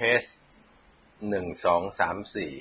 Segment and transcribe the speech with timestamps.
[0.00, 0.24] เทส
[1.28, 2.52] หนึ่งสองสามสี่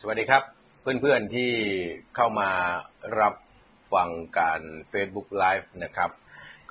[0.00, 0.42] สวัสดีครับ
[0.82, 1.52] เพื่อนๆที่
[2.16, 2.50] เข้ามา
[3.20, 3.34] รับ
[3.92, 4.60] ฟังการ
[4.92, 6.10] Facebook Live นะครับ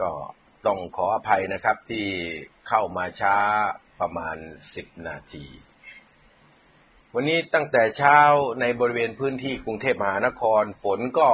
[0.01, 0.11] ก็
[0.65, 2.07] ต้องขออภัยนะครับที่
[2.67, 3.35] เข้ามาช้า
[3.99, 4.37] ประมาณ
[4.73, 5.45] 10นาที
[7.15, 8.19] วันนี้ตั้งแต่เช้า
[8.61, 11.29] ในบริเวณพื้นที่กรุงเทพมหานครฝนก็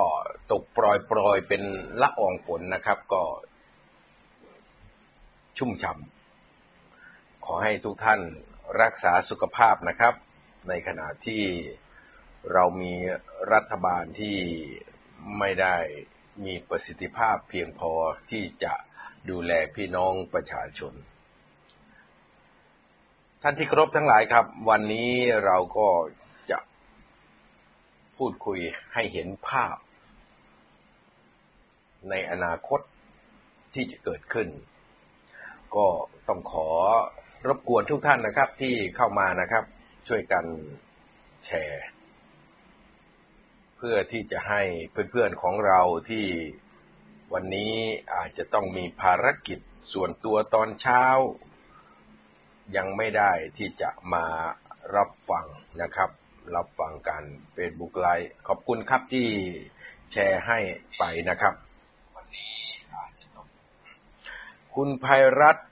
[0.52, 1.64] ตกปล่อยๆเป็น
[2.02, 3.24] ละอองฝนนะครับ ก็
[5.58, 8.22] ชุ่มฉ่ำขอให้ทุกท่าน
[8.82, 10.14] รักษาสุขภาพนะครับ
[10.68, 11.44] ในขณะที่
[12.54, 12.94] เรามี
[13.54, 14.38] รัฐบาลที่
[15.40, 15.78] ไม่ได้
[16.46, 17.92] มีประสิทธิภาพเพียงพอ
[18.32, 18.74] ที่จะ
[19.30, 20.94] ดูแลพี่น้องประชาชน
[23.42, 25.12] ท่านที่ครบทั้งหลายครับ วันนี้
[25.46, 25.88] เราก็
[26.52, 26.60] จะ
[28.18, 28.60] พูดคุย
[28.94, 29.76] ให้เห็นภาพ
[32.10, 32.80] ในอนาคต
[33.74, 34.48] ที่จะเกิดขึ้น
[35.78, 35.88] ก็
[36.28, 36.70] ต้องขอ
[37.48, 39.64] รบกวนทุกท่านนะครับ ที่เข้ามานะครับ
[40.08, 40.46] ช่วยกัน
[41.46, 41.86] แชร์
[43.78, 44.62] เพื่อที่จะให้
[45.12, 46.26] เพื่อนๆของเราที่
[47.34, 47.72] วันนี้
[48.16, 49.60] อาจจะต้องมีภารกิจ
[49.94, 51.04] ส่วนตัวตอนเช้า
[52.78, 54.26] ยังไม่ได้ที่จะมา
[54.96, 55.46] รับฟัง
[55.82, 56.10] นะครับ
[56.56, 57.24] รับฟังการ
[57.54, 59.28] เฟซบุ๊กไลฟ์ขอบคุณครับที่
[60.12, 60.60] แชร์ให้
[61.00, 61.54] ไปนะครับ
[62.16, 62.56] วันนี้
[64.80, 65.68] คุณภัยรัตน์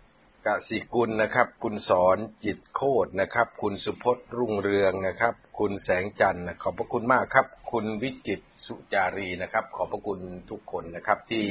[0.45, 11.45] กสิกุลนะครับ คุณสอนจิตโคตรนะครับ คุณสุพจน์รุ่งเรืองนะครับ คุณแสงจันทร์ขอบพระคุณมากครับ คุณวิจิตสุจารีนะครับ ขอบพระคุณทุกคนนะครับที่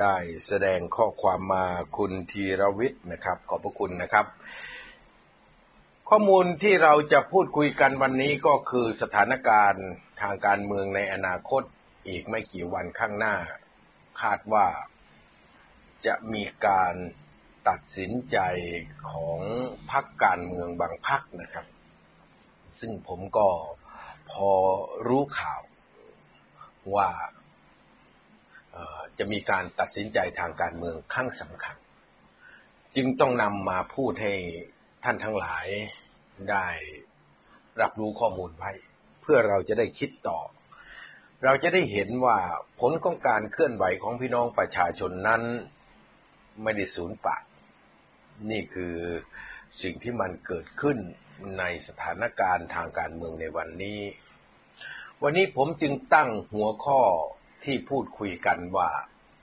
[0.00, 1.64] ได้แสดงข้อความมา
[1.96, 4.26] คุณธีรวิทย์นะครับ ขอบพระคุณนะครับ
[6.08, 9.86] ข้อมูลที่เราจะพูดคุยกันวันนี้ก็คือสถานการณ์
[10.20, 11.62] ทางการเมืองในอนาคต
[12.08, 13.34] อีกไม่กี่วันข้างหน้า
[14.22, 14.66] คาดว่า
[16.06, 16.94] จะมีการ
[17.68, 18.38] ตัดสินใจ
[19.10, 19.40] ของ
[19.90, 21.66] พรรคการเมืองบางพรรคนะครับ
[22.80, 23.48] ซึ่งผมก็
[24.30, 24.50] พอ
[25.06, 25.60] รู้ข่าว
[26.94, 27.08] ว่า
[29.18, 31.76] จะมีการตัดสินใจทางการเมืองครั้งสำคัญ
[32.96, 34.34] จึงต้องนำมาพูดให้
[35.04, 35.66] ท่านทั้งหลาย
[36.50, 36.68] ได้
[37.80, 38.72] รับรู้ข้อมูลไว้
[39.22, 40.38] เพื่อเราจะได้คิดต่อ
[41.44, 42.38] เราจะได้เห็นว่า
[42.80, 45.42] ผลของการเคลื่อนไหวของพี่น้องประชาชนนั้น
[46.62, 47.38] ไม่ได้สูญเปล่า
[48.50, 48.96] นี่คือ
[49.82, 50.98] สิ่งที่มันเกิดขึ้น
[51.58, 54.00] ในสถานการณ์ทางการเมืองในวันนี้
[55.22, 57.00] วันนี้ผมจึงตั้งหัวข้อ
[57.64, 58.90] ที่พูดคุยกันว่า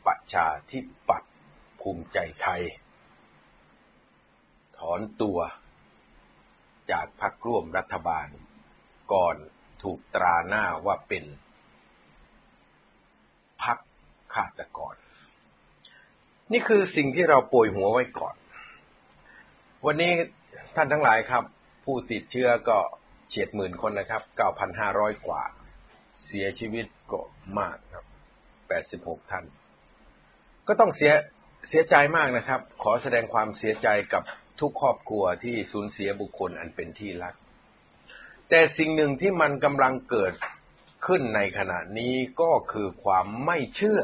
[0.06, 1.34] ประชาธิปัตย์
[1.82, 2.64] ภูมิใจไทย
[4.78, 5.40] ถอนตัว
[6.92, 8.28] จากพรรคร่วมรัฐบาล
[9.14, 9.36] ก่อน
[9.84, 11.26] ถูกตราหน้าว่าเป็น
[13.64, 13.78] พรรค
[14.34, 14.96] ฆาตกร
[16.52, 18.36] นี่คือสิ่งที่เราโปรยหัวไว้ก่อน
[19.86, 20.12] วันนี้
[20.76, 21.44] ท่านทั้งหลายครับ
[21.86, 22.78] ผู้ติดเชื้อก็
[23.30, 24.22] เฉียดหมื่นคนนะครับ
[24.74, 25.44] 9,500 กว่า
[26.26, 27.22] เสียชีวิตก็
[27.60, 28.06] มากครับ
[29.22, 29.46] 86 ท่าน
[30.68, 31.12] ก็ต้องเสีย
[31.70, 34.24] เสียใจมากนะครับ ขอแสดงความเสียใจกับ
[34.60, 37.36] ทุกครอบครัวที่สูญเสียบุคคลอันเป็นที่รัก
[38.50, 40.34] แต่สิ่งหนึ่งที่มันกำลังเกิด
[41.08, 44.02] ขึ้นในขณะนี้ก็คือความไม่เชื่อ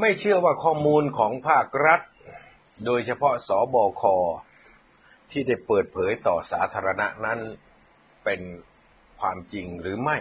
[0.00, 2.00] ไม่เชื่อว่าข้อมูลของภาครัฐ
[2.84, 4.02] โดยเฉพาะสอบอค
[5.30, 7.40] ที่ได้เปิดเผยต่อสาธารณะนั้น
[8.24, 8.40] เป็น
[9.20, 10.18] ความจริงหรือไม่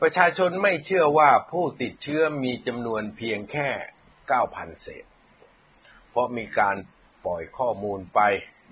[0.00, 3.68] ประชาชนไม่เชื่อว่าผู้ติดเชื้อมีจำนวนเพียงแค่
[4.24, 5.04] 9,000 เศษ
[6.10, 6.76] เพราะมีการ
[7.26, 8.20] ปล่อยข้อมูลไป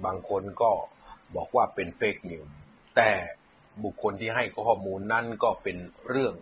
[0.04, 0.72] บางคนก็
[1.34, 2.42] บอกว่าเป็นเฟกนิว
[2.96, 3.10] แต่
[3.84, 5.76] บุคคลที่ให้ข้อมูลนั้นก็เป็น
[6.08, 6.34] เรื่อง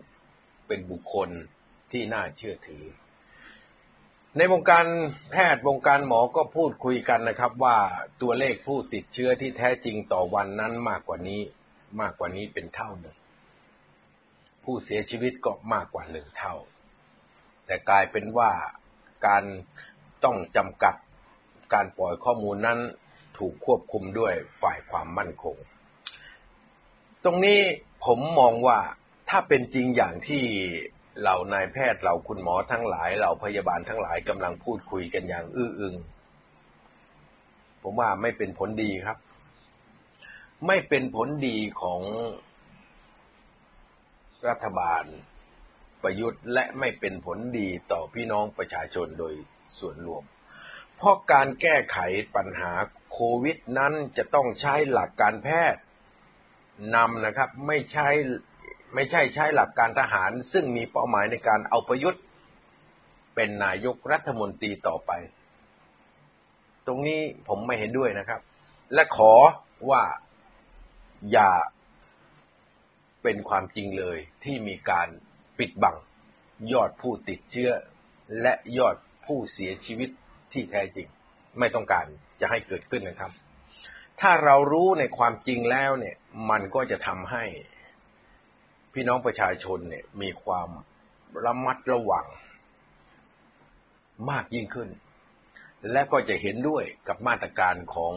[0.67, 1.29] เป็นบุคคล
[1.91, 2.85] ที่น่าเชื่อถือ
[4.37, 4.85] ในวงการ
[5.31, 7.77] แพทย์วงการหมอก็พูดคุยกันนะครับ ว่า
[8.21, 11.41] ตัวเลขผู้ติดเชื้อที่แท้จริงต่อวันนั้นมากกว่านี้
[12.01, 13.15] มากกว่านี้เป็นเท่าหนึ่ง
[14.63, 16.55] ผู้เสียชีวิตก็มากกว่าหนึ่งเท่า
[17.65, 18.51] แต่กลายเป็นว่า
[19.27, 19.43] การ
[20.23, 20.95] ต้องจำกัด
[21.73, 22.79] การปล่อยข้อมูลนั้น
[23.37, 25.55] ถูกควบคุมด้วยฝ่ายความมั่นคง
[27.23, 27.59] ตรงนี้
[28.05, 28.79] ผมมองว่า
[29.29, 30.43] ถ้าเป็นจริงอย่างที่
[31.19, 35.95] เหล่านายแพทย์เหล่าคุณหมอทั้งหลายเหล่าพยาบาลทั้งหลายกำลังพูดคุยกันอย่างอื้ออึง
[37.81, 39.17] ผมว่าไม่เป็นผลดีครับ
[40.67, 42.01] ไม่เป็นผลดีของ
[44.47, 45.03] รัฐบาล
[46.03, 49.33] ประยุทธ์และไม่เป็นผลดีต่อพี่น้องประชาชนโดย
[49.79, 50.23] ส่วนรวม
[50.97, 51.97] เพราะการแก้ไข
[52.35, 52.71] ปัญหา
[53.11, 55.81] โควิดนั้นจะต้องใช้หลักการแพทย์
[56.95, 58.07] นำนะครับ ไม่ใช่
[58.93, 62.21] ไม่ใช่ใช้หลักการทหาร ซึ่งมีเป้าหมายในการเอาประยุทธ์
[63.35, 65.11] เป็นนายกรัฐมนตรีต่อไป
[66.87, 68.41] ตรงนี้ผมไม่เห็นด้วยนะครับ
[68.93, 69.33] และขอ
[69.89, 70.03] ว่า
[71.31, 71.51] อย่า
[73.23, 75.07] เป็นความจริงเลยที่มีการ
[75.57, 75.95] ปิดบัง
[76.73, 77.71] ยอดผู้ติดเชื้อ
[78.41, 78.95] และยอด
[79.25, 80.09] ผู้เสียชีวิต
[80.53, 81.07] ที่แท้จริง
[81.59, 82.05] ไม่ต้องการ
[82.41, 83.31] จะให้เกิดขึ้นนะครับ
[84.21, 86.15] ถ้าเรารู้ในความจริงแล้วเนี่ย
[86.49, 87.43] มันก็จะทำให้
[88.93, 90.69] พี่น้องประชาชนเนี่ยมีความ
[91.45, 92.27] ระมัดระวัง
[94.29, 94.89] มากยิ่งขึ้น
[95.91, 98.15] และก็จะเห็นด้วยกับมาตรการของ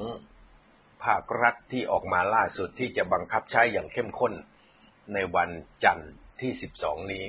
[1.05, 4.33] ภาครัฐที่ออกมาล่าสุดที่จะบังคับใช้อย่างเข้มข้น
[5.15, 5.51] ในวัน
[5.85, 7.25] จันทร์ที่ 12 นี้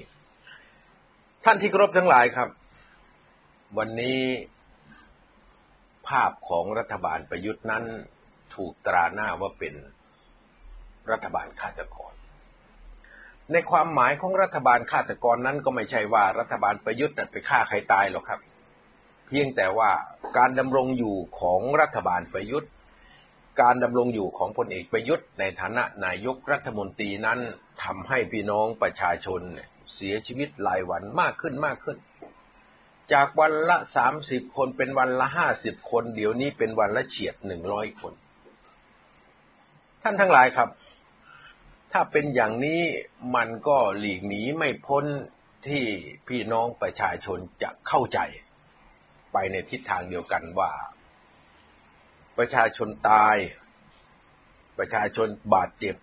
[1.46, 2.50] ท่านที่ครบทั้งหลายครับ
[3.78, 4.20] วันนี้
[6.08, 7.84] ภาพของรัฐบาลประยุทธ์นั้น
[8.56, 9.74] ถูกตราหน้าว่าเป็น
[11.12, 12.13] รัฐบาลฆาตกร
[13.52, 18.40] ในความหมายของรัฐบาลฆาตกรนั้นก็ไม่ใช่ว่ารัฐบาลประยุทธ์ไปฆ่าใครตายหรอกครับ
[19.28, 19.92] เพียงแต่ว่า
[20.38, 22.72] การดำรงอยู่ของรัฐบาลประยุทธ์
[23.62, 27.40] การดำรงอยู่ของพลเอกประยุทธ์ ในฐานะนายกรัฐมนตรีนั้น
[27.84, 29.42] ทำให้พี่น้องประชาชน
[29.96, 31.98] เสียชีวิตรายวันมากขึ้นมากขึ้น
[33.14, 38.14] จากวันละสามสิบคนเป็นวันละห้าสิบคน เดี๋ยวนี้เป็นวันละเฉียดหนึ่งร้อยคน
[40.04, 40.70] ท่านทั้งหลายครับ
[41.96, 42.82] ถ้าเป็นอย่างนี้
[43.36, 45.06] มันก็หลีกหนีไม่พ้น
[45.68, 45.84] ที่
[46.28, 48.20] พี่น้องประชาชนจะเข้าใจ
[49.34, 50.72] ไปในทิศทางเดียวกันว่า
[52.38, 53.36] ประชาชนตาย
[54.80, 55.96] ประชาชนบาดเจ็บ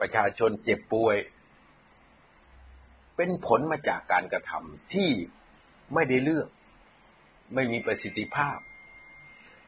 [0.00, 1.16] ประชาชนเจ็บป่วย
[3.16, 5.10] เป็นผลมาจากการกระทำที่
[5.94, 6.48] ไม่ได้เลือก
[7.54, 8.58] ไม่มีประสิทธิภาพ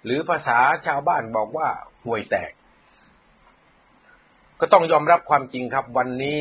[0.05, 1.69] หรือภาษาชาวบ้านบอกว่า
[2.05, 2.53] ห่วยแตก
[4.61, 6.41] ก็ต้องยอมรับความจริงครับวันนี้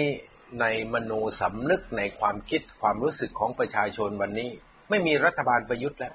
[0.62, 1.12] ในมโน
[1.42, 4.50] สำนึกในความคิดความรู้สึกของประชาชนวันนี้
[4.90, 6.14] ไม่มีรัฐบาลประยุทธ์แล้ว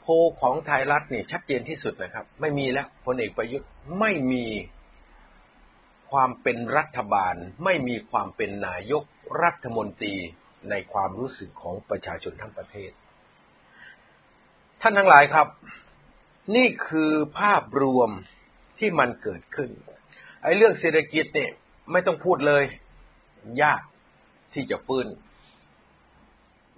[0.00, 0.06] โพ
[0.40, 3.68] ของไทยรัฐนี่ชัดเจนที่สุดนะครับ ไม่มีแล้วพลเอกประยุทธ์
[4.00, 4.44] ไม่มี
[6.10, 7.34] ความเป็นรัฐบาล
[7.64, 9.04] ไม่มีความเป็นนายก
[9.42, 10.14] รัฐมนตรี
[10.70, 12.90] ในความรู้สึกของประชาชนทั้งประเทศ
[14.80, 15.46] ท่านทั้งหลายครับ
[16.56, 18.10] นี่คือภาพรวม
[18.78, 19.70] ที่มันเกิดขึ้น
[20.42, 21.50] ไอ้เรื่องเศรษฐกิจเนี่ย
[21.92, 22.64] ไม่ต้องพูดเลย
[23.62, 23.82] ยาก
[24.54, 25.06] ที่จะฟื้น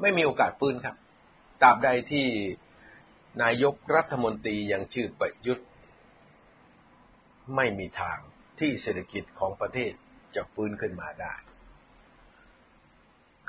[0.01, 0.97] ไม่มีโอกาสฟื้นครับ
[1.63, 2.27] ตราบใดที่
[3.43, 5.67] นายกรัฐมนตรียังชื่อประยุทธ์
[7.57, 8.19] ไม่มีทาง
[8.61, 9.93] ที่เศรษฐกิจของประเทศ
[10.35, 11.35] จะฟื้นขึ้นมาได้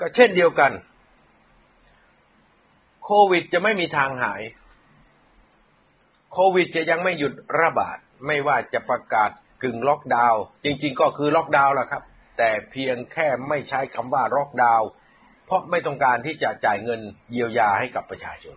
[0.00, 0.72] ก็เช่นเดียวกัน
[3.04, 4.42] โควิดจะไม่มีทางหาย
[6.32, 9.30] โควิดจะยังไม่หยุดระบาด ไม่ว่าจะประกาศ
[9.62, 12.02] กึ่งล็อกดาวน์จริง ๆ ก็คือล็อกดาวน์แหละครับ
[12.38, 14.88] แต่เพียงแค่ไม่ใช้คำว่าล็อกดาวน์
[15.46, 17.00] เพราะไม่ต้องการที่จะจ่ายเงิน
[17.32, 18.56] เยียวยาให้กับประชาชน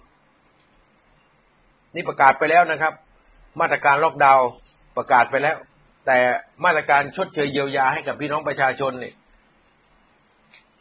[1.96, 2.94] นี่ประกาศไปแล้วนะครับ
[3.62, 4.48] มาตรการล็อกดาวน์
[4.98, 5.58] ประกาศไปแล้ว
[6.08, 6.20] แต่
[6.66, 9.14] มาตรการชดเชยเยียวยาให้กับพี่น้องประชาชนนี่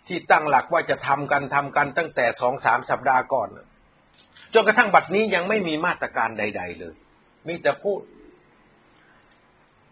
[0.07, 3.49] ที่ตั้งหลักว่าจะทำกันทำกันตั้งแต่สองสามสัปดาห์ก่อน
[4.55, 6.95] จนกระทั่งบัดนี้ยังไม่มีมาตรการใด ๆ เลย
[7.49, 8.01] มีแต่พูด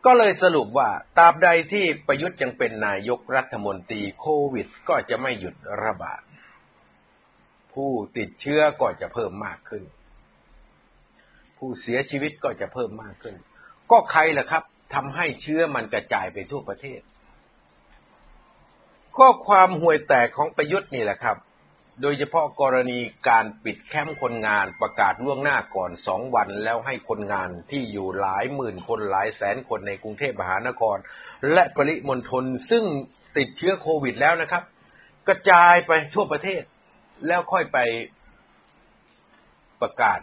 [0.04, 6.20] ก็เลยสรุปว่าตราบใดที่ประยุทธ์ยังเป็นนายกรัฐมนตรีโควิด ก็จะไม่หยุดระบาด
[7.72, 9.82] ผู้ติดเชื้อก็จะเพิ่มมากขึ้น
[11.58, 13.34] ผู้เสียชีวิตก็จะเพิ่มมากขึ้น
[13.90, 14.62] ก็ใครล่ะครับ
[14.94, 17.00] ทำให้เชื้อมันกระจายไปทั่วประเทศ
[19.16, 21.36] ข้อความห่วยแตกของประยุทธ์นี่แหละครับ
[22.02, 22.98] โดยเฉพาะกรณี
[23.28, 30.96] การปิดแคมป์คนงานประกาศล่วงหน้าก่อนสองวัน แล้วให้คนงานที่อยู่หลายหมื่นคนหลายแสนคนในกรุงเทพมหานคร
[31.52, 32.84] และปริมณฑลซึ่ง
[33.36, 34.62] ติดเชื้อโควิดแล้วนะครับ
[35.28, 36.62] กระจายไปทั่วประเทศ
[37.26, 37.78] แล้วค่อยไป
[39.82, 40.18] ประกาศ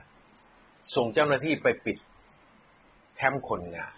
[0.96, 1.98] ส่งเจ้าหน้าที่ไปปิด
[3.16, 3.94] แคมป์คนงาน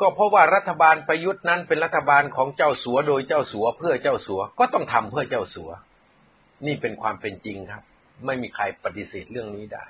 [0.00, 5.70] ก็เพราะว่ารัฐบาลประยุทธ์นั้นเป็นรัฐบาลของเจ้าสัวโดยเจ้าสัวเพื่อเจ้าสัวก็ต้องทำเพื่อเจ้าสัว
[6.66, 7.82] นี่เป็นความเป็นจริงครับ
[8.26, 9.86] ไม่มีใครปฏิเสธเรื่องนี้ได้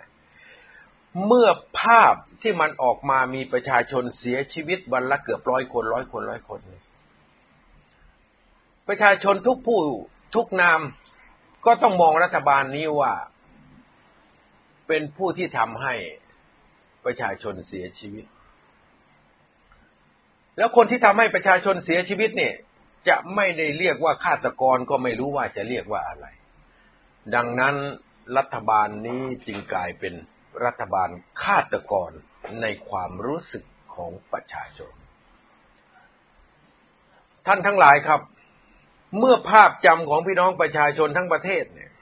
[1.26, 1.48] เมื่อ
[1.80, 6.60] ภาพที่มันออกมามีประชาชนเสียชีวิตวันละเกือบร้อยคนร้อยคนร้อยคน
[8.88, 9.80] ประชาชนทุกผู้
[10.34, 10.80] ทุกนาม
[11.66, 13.14] ก็ต้องมองรัฐบาลนี้ว่า
[14.88, 15.94] เป็นผู้ที่ทำให้
[17.04, 18.24] ประชาชนเสียชีวิต
[20.58, 22.54] แล้วคนที่ทำให้ประชาชนเสียชีวิตเนี่ย
[23.08, 26.26] จะไม่ได้เรียกว่าฆาตกรก็ไม่รู้ว่าจะเรียกว่าอะไร
[27.34, 27.76] ดังนั้น
[28.36, 30.14] รัฐบาลนี้จึงกลายเป็น
[30.64, 31.08] รัฐบาล
[31.42, 32.10] ฆาตกร
[32.60, 33.64] ในความรู้สึก
[33.94, 34.92] ของประชาชน
[37.46, 38.20] ท่านทั้งหลายครับ
[39.18, 41.92] เมื่อภาพจำของพี่น้องประชาชนทั้งประเทศเนี่ย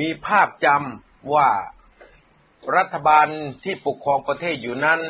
[0.00, 1.48] มีภาพจำว่า
[2.76, 3.26] รัฐบาล
[3.64, 5.00] ที่ปกครองประเทศอยู่นั้น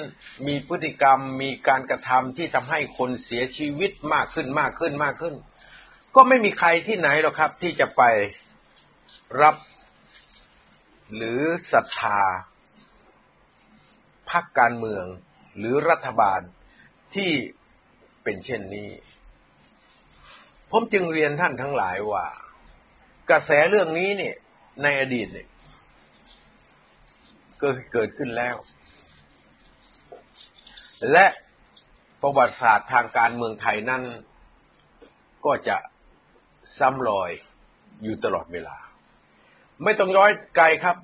[0.46, 5.34] มีพฤติกรรมมีการกระทำที่ทำให้คนเสียชีวิตมากขึ้นมากขึ้นมากขึ้น
[6.14, 8.02] ก็ไม่มีใครที่ไหนหรอกครับ ที่จะไป
[9.42, 9.56] รับ
[11.14, 11.40] หรือ
[11.72, 12.20] ศรัทธา
[14.30, 15.04] พรรคการเมือง
[15.58, 16.40] หรือรัฐบาล
[17.14, 17.30] ที่
[18.22, 18.90] เป็นเช่นนี้
[20.70, 22.26] ผมจึงเรียนท่านทั้งหลายว่า
[23.30, 24.36] กระแสเรื่องนี้เนี่ย
[24.82, 25.48] ในอดีตเนี่ย
[27.60, 28.56] ก็เกิดขึ้นแล้ว
[31.12, 31.26] และ
[32.22, 34.02] ประวัติศาสตร์ทางการเมืองไทยนั้น
[35.44, 35.76] ก็จะ
[36.78, 37.30] ซ้ำรอย
[38.02, 38.76] อยู่ตลอดเวลา
[39.84, 40.96] ไม่ต้องย้อนไกลครับ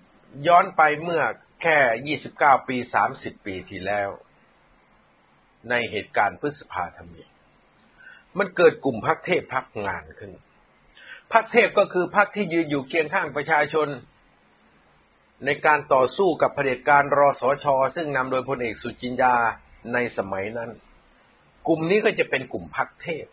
[0.49, 1.23] ย้อนไปเมื่อ
[1.62, 2.76] แค่29ปี
[3.12, 4.09] 30ปีที่แล้ว
[5.71, 7.23] ในเหตุการณ์พฤษภาธมิ
[8.38, 10.33] มันเกิดกลุ่มพักเทพพักงานขึ้น
[11.33, 13.88] พักเทพก็คือพักที่ยืนอยู่เคียงข้างประชาชน
[15.45, 19.35] ในการต่อสู้กับเผด็จการรอสอชอซึ่งนำโดยพลเอกสุจินดา
[19.93, 20.71] ในสมัยนั้น
[21.67, 23.26] กลุ่มนี้ก็จะเป็นกลุ่มพักเทพ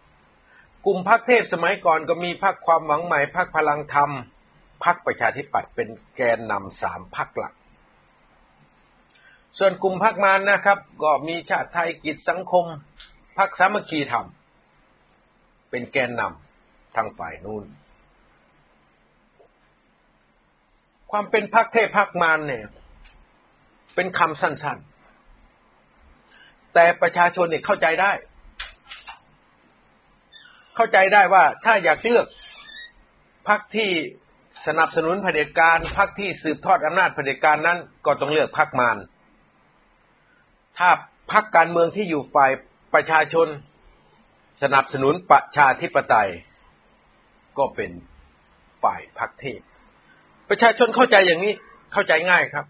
[0.85, 4.11] กลุ่มพักเทพสมัยก่อนก็มีพักความหวังใหม่พักพลังธรรม
[4.83, 7.53] พักประชาธิปัตย์เป็นแกนนำสามพักหลัก
[9.57, 12.65] ส่วนกลุ่มพักมานนะครับ ก็มีชาติไทยกิจสังคม
[13.37, 14.25] พักสามัคคีธรรม
[15.69, 17.63] เป็นแกนนำทางฝ่ายนู้น
[21.11, 22.65] ความเป็นพักเทพพักมารเนี่ย
[23.95, 28.11] เป็นคำสั้นๆ แต่ประชาชนเนี่ยเข้าใจได้
[30.75, 32.25] เข้าใจได้ว่าถ้าอยากเลือก
[33.47, 33.91] พักที่
[34.67, 38.97] สนับสนุนเผด็จการพักที่สืบทอดอำนาจเผด็จการนั้น ก็ต้องเลือกพักมาร
[40.77, 40.89] ถ้า
[41.31, 42.51] พักการเมืองที่อยู่ฝ่าย
[42.93, 43.47] ประชาชน
[44.63, 46.29] สนับสนุนประชาธิปไตย
[47.57, 47.91] ก็เป็น
[48.83, 49.61] ฝ่ายพักเทพ
[50.49, 51.53] ประชาชนเข้าใจอย่างนี้
[51.93, 52.65] เข้าใจง่ายครับ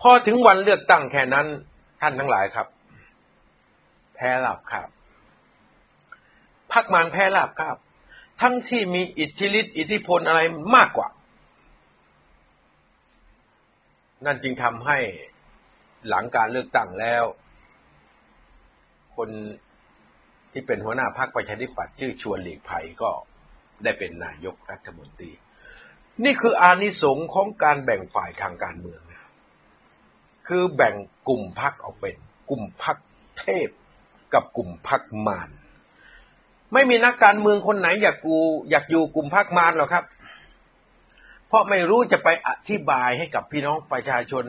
[0.00, 1.46] พอถึงวันเลือกตั้งแค่นั้น
[2.00, 2.66] ท่านทั้งหลายครับ
[4.14, 4.88] แพ้ลาบครับ
[6.72, 7.76] พักมานแพ้ลาบครับ
[8.40, 10.40] ทั้งที่มีอิทธิฤทธิอิทธิพลอะไร
[10.76, 11.08] มากกว่า
[14.24, 14.98] นั่นจึงทำให้
[16.08, 17.24] หลังการเลือกตั้งแล้ว
[19.16, 19.28] คน
[20.52, 23.10] ที่เป็นหัวหน้าพรรคประชาธิปัตย์ชื่อชวนหลีกภัยก็
[23.84, 25.30] ได้เป็นนายกรัฐมนตรี
[26.24, 29.24] นี่คืออานิสงส์ของการแบ่งฝ่ายทางการเมืองนะ
[30.48, 30.94] คือแบ่ง
[31.28, 32.16] กลุ่มพักออกเป็น
[32.50, 32.96] กลุ่มพัก
[33.38, 33.68] เทพ
[34.34, 35.50] กับกลุ่มพักมาร
[36.72, 38.36] ไม่มีนักการเมืองคนไหนอยากกู
[38.70, 40.04] อยากอยู่กลุ่มพักมารหรอกครับ
[41.48, 44.44] เพราะไม่รู้จะไปอธิบายให้กับพี่น้องประชาชน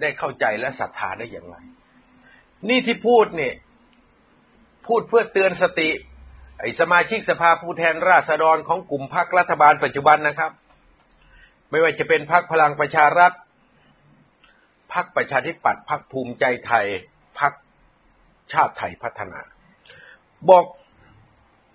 [0.00, 1.56] ได้เข้าใจและศรัทธาได้อย่างไร
[2.68, 3.54] นี่ที่พูดเนี่ย
[4.86, 5.90] พูดเพื่อเตือนสติ
[6.58, 10.52] ไอสมาชิกสภาผู้แทนราษฎรของกลุ่มพรรครัฐบาลปัจจุบันนะครับ
[11.70, 13.32] ไม่ว่าจะเป็นพรรคพลังประชารัฐ
[14.92, 16.86] พรรคประชาธิปัตย์พรรคภูมิใจไทย
[17.40, 17.52] พรรค
[18.52, 19.40] ชาติไทยพัฒนา
[20.48, 20.64] บอก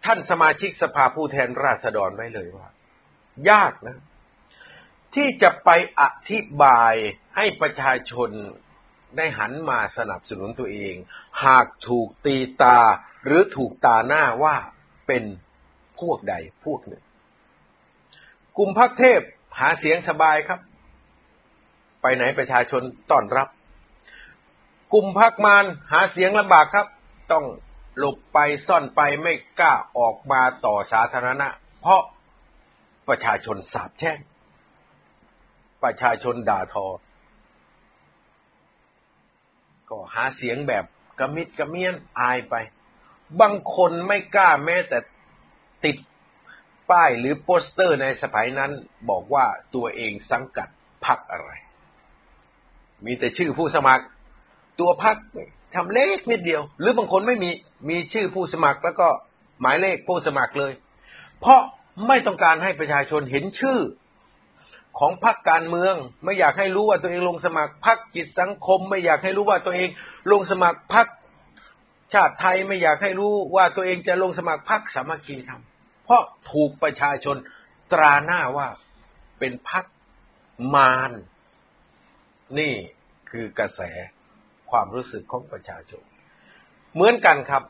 [0.05, 2.67] ท่านสมาชิกสภาผู้แทนราษฎรไว้เลยว่า
[3.49, 3.97] ยากนะ
[5.15, 5.69] ที่จะไป
[6.01, 6.93] อธิบาย
[7.35, 8.29] ให้ประชาชน
[9.17, 10.95] ได้หันมาสนับสนุนตัวเอง
[11.45, 12.79] หากถูกตีตา
[13.25, 14.55] หรือถูกตาหน้าว่า
[15.07, 15.23] เป็น
[15.99, 16.35] พวกใด
[16.65, 17.03] พวกหนึ่ง
[18.57, 19.21] กลุ่มพักเทพ
[19.59, 20.59] หาเสียงสบายครับ
[22.01, 22.81] ไปไหนประชาชน
[23.11, 23.47] ต้อนรับ
[24.93, 26.87] กลุ่มพักมารหาเสียงลำบากครับ
[27.31, 27.45] ต้อง
[27.97, 28.37] หลบไป
[28.67, 31.47] ซ่อนไปไม่กล้าออกมาต่อสาธารณะ
[31.81, 32.01] เพราะ
[33.07, 34.19] ประชาชนสาบแช่ง
[35.83, 36.85] ประชาชนด่าทอ
[39.89, 40.85] ก็หาเสียงแบบ
[41.19, 42.55] กระมิดกระเมียนอายไป
[43.41, 44.97] บางคนไม่กล้าแม้แต่
[45.85, 45.97] ติด
[46.89, 48.71] ป้ายหรือโปสเตอร์ในสมัยนั้น
[49.09, 50.67] บอกว่าตัวเองสังกัด
[51.05, 51.49] พรรคอะไร
[53.05, 54.05] มีแต่ชื่อผู้สมัคร
[54.79, 55.17] ตัวพรรค
[55.75, 57.49] ทำเล็กนิดเดียว หรือบางคนไม่มี
[57.89, 59.07] มีชื่อผู้สมัครแล้วก็
[59.61, 60.73] หมายเลขผู้สมัครเลย
[61.39, 61.61] เพราะ
[62.07, 63.79] ไม่ต้องการให้ประชาชนเห็นชื่อ
[64.99, 69.89] ของพรรคการเมือง ไม่อยากให้รู้ว่าตัวเองลงสมัครพรรคกิจสังคม ไม่อยากให้รู้ว่าตัวเอง
[70.31, 71.07] ลงสมัครพรรค
[72.13, 75.61] ชาติไทยไม่อยากให้รู้ว่าตัวเองจะลงสมัครพรรคสามัคคีธรรม
[76.05, 77.35] เพราะถูกประชาชน
[77.93, 78.67] ตราหน้าว่า
[79.39, 79.85] เป็นพรรค
[80.75, 81.11] มาร
[82.59, 82.73] นี่
[83.29, 83.81] คือกระแส
[84.71, 86.03] ความรู้สึกของประชาชน
[86.93, 87.63] เหมือนกันครับ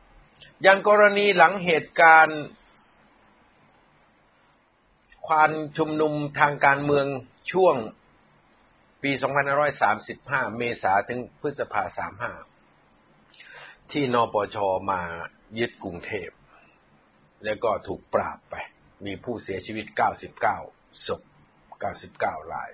[0.63, 2.41] อย่างกรณีหลังเหตุการณ์
[5.27, 7.07] ความชุมนุมทางการเมือง
[7.51, 7.75] ช่วง
[9.03, 9.11] ปี
[9.85, 11.83] 2535 เมษาถึงพฤษภา
[12.83, 14.57] 35 ที่นปช
[14.91, 15.01] มา
[15.59, 16.29] ยึดกรุงเทพ
[17.43, 18.55] แล้วก็ถูกปราบไป
[19.05, 19.85] มีผู้เสียชีวิต
[20.45, 21.21] 99ศพ
[21.87, 22.69] 99ราย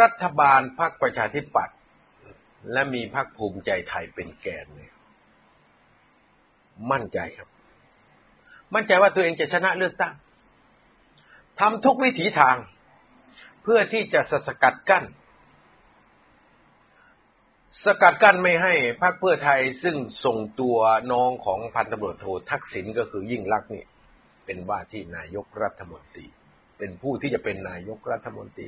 [0.00, 1.76] รัฐบาลพรรคประชาธิปัตย์
[2.72, 4.94] และมีพรรคภูมิใจไทยเป็นแกนเนี่ย
[6.90, 7.48] มั่นใจครับ
[8.74, 10.14] มั่นใจว่าตัวเองจะชนะเลือกตั้ง
[11.60, 12.56] ทำทุกวิถีทาง
[13.62, 15.04] เพื่อที่จะสกัดกั้น
[17.84, 20.76] สกัดกั้นไม่ให้พรรคเพื่อไทยซึ่งส่งตัว
[21.12, 23.84] น้องของพันตำรวจโททักษิณก็คือยิ่งลักษณ์นี่
[24.44, 26.26] เป็นว่าที่นายกรัฐมนตรี
[26.78, 28.66] เป็นผู้ที่จะเป็นนายกรัฐมนตรี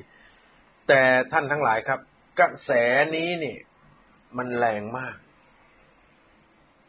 [0.89, 1.03] แต่
[1.33, 2.01] ท่านทั้งหลายครับ
[2.41, 2.71] กระแส
[3.15, 3.57] นี้นี่
[4.37, 5.17] มันแรงมาก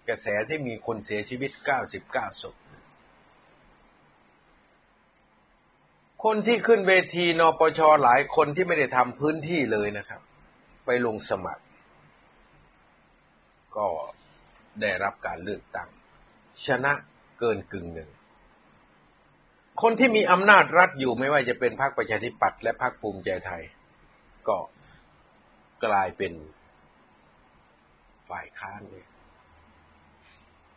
[0.09, 1.51] กระแสที่มีคนเสียชีวิต
[1.97, 2.55] 99ศพ
[6.23, 10.21] คนที่ขึ้นเวทีนปชหลายคนที่ไม่ได้ทำพื้นที่เลยนะครับ
[10.85, 11.63] ไปลงสมัคร
[13.77, 13.87] ก็
[14.81, 15.89] ได้รับการเลือกตั้ง
[16.65, 16.93] ชนะ
[17.39, 18.09] เกินกึ่งหนึ่ง
[19.81, 23.63] คนที่มีอำนาจรัฐอยู่ไม่ว่าจะเป็นพรรคประชาธิปัตย์และพรรคภูมิใจไทย
[24.49, 24.57] ก็
[25.85, 26.33] กลายเป็น
[28.29, 29.05] ฝ่ายค้านเลย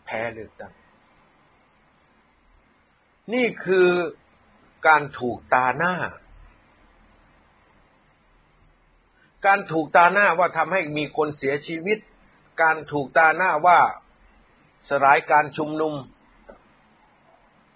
[0.04, 0.74] แพ้เลือกตั้ง
[3.34, 3.88] นี่คือ
[4.88, 5.94] การถูกตาหน้า
[9.46, 11.98] การถูกตาหน้าว่าทำให้มีคนเสียชีวิต
[12.62, 13.80] การถูกตาหน้าว่า
[14.88, 15.94] สลายการชุมนุม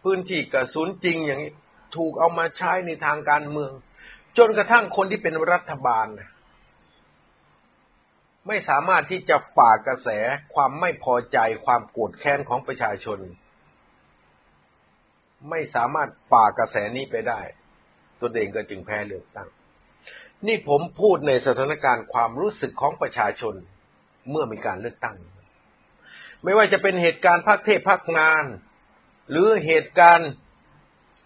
[0.02, 1.52] พื้นที่กระสุนจริงอย่างนี้
[1.96, 3.72] ถูกเอามาใช้ในทางการเมือง
[4.38, 6.06] จนกระทั่งคนที่เป็นรัฐบาล
[8.48, 10.08] ไม่สามารถที่จะฝ่ากระแส
[10.54, 13.18] ความไม่พอใจความโกรธแค้นของประชาชน
[15.50, 17.40] ไม่สามารถฝ่ากระแสนี้ไปได้
[18.20, 19.48] ตัวเองก็จึงแพ้เลือกตั้ง
[20.46, 23.54] นี่ผมพูดในสถานการณ์ความรู้สึกของประชาชน
[24.30, 25.16] เมื่อมีการเลือกตั้ง
[26.42, 28.44] ไม่ว่าจะเป็นเหตุการณ์พักเทพพักงาน
[29.30, 30.30] หรือเหตุการณ์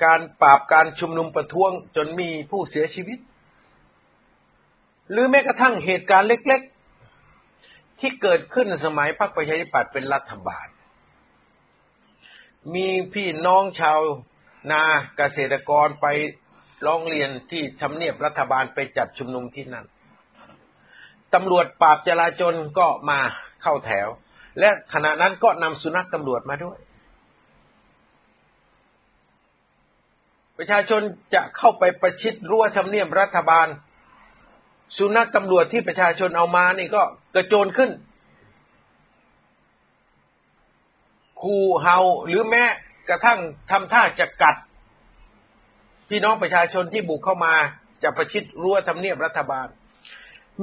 [0.05, 3.19] การปราบการชุมนุมประท้วงจนมีผู้เสียชีวิต
[5.11, 6.61] หรือแม้กระทั่งเหตุการณ์เล็ก
[7.31, 10.67] ๆ ที่เกิดขึ้นสมัยพรรคประชาธิปัตย์เป็นรัฐบาล
[12.75, 14.01] มีพี่น้องชาว
[14.73, 14.83] นา
[15.17, 16.07] เกษตรกรไป
[16.87, 19.87] ร้องเรียนที่ทำเนียบรัฐบาลไปจัดชุมนุมที่นั่น
[21.35, 23.19] ตำรวจปราบจราจนก็มา
[23.63, 24.09] เข้าแถว
[24.59, 26.79] และขณะนั้นก็นำสุนัขตำรวจมาด้วย
[30.59, 31.01] ประชาชน
[31.35, 33.67] จะเข้าไปประชิดรั้วทำเนียบรัฐบาล
[34.97, 37.03] สุนัขตำรวจที่ประชาชนเอามานี่ก็
[37.35, 37.91] กระโจนขึ้น
[41.43, 42.65] ขู่เห่าหรือแม้
[43.09, 43.39] กระทั่ง
[43.71, 44.57] ทำท่าจะกัด
[46.09, 47.55] พี่น้องประชาชนที่บุกเข้ามา
[48.03, 49.67] จะประชิดรั้วทำเนียบรัฐบาล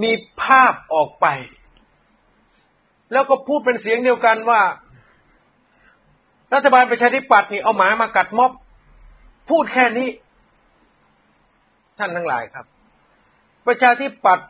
[0.01, 1.27] มีภาพออกไป
[3.11, 4.61] แล้วก็พูดเป็นเสียงเดียวกันว่า
[6.53, 8.51] รัฐบาลประชาธิปัตย์นี่เอาหมามากัดม็อบ
[9.49, 10.09] พูดแค่นี้
[11.97, 12.65] ท่านทั้งหลายครับ
[13.67, 14.49] ประชาธิปัตย์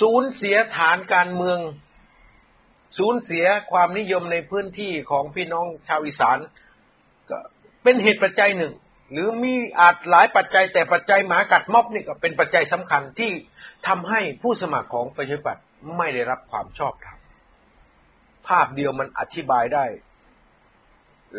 [0.00, 1.58] สูญเสียฐานการเมือง
[2.98, 6.38] สูญเสียความนิยมในพื้นที่ของพี่น้องชาวอีสาน
[7.30, 7.38] ก็
[7.82, 8.74] เป็นเหตุปัจจัยหนึ่ง
[9.12, 13.32] หรือมีอาจหลายปัจจัย แต่ปัจจัยหมากัดม็อบนี่ก็เป็นปัจจัยสำคัญที่
[13.86, 15.64] ทำให้ผู้สมัครของประชาธิปัตย์
[15.96, 17.18] ไม่ได้รับความชอบธรรม
[18.48, 19.84] ภาพเดียวมันอธิบายได้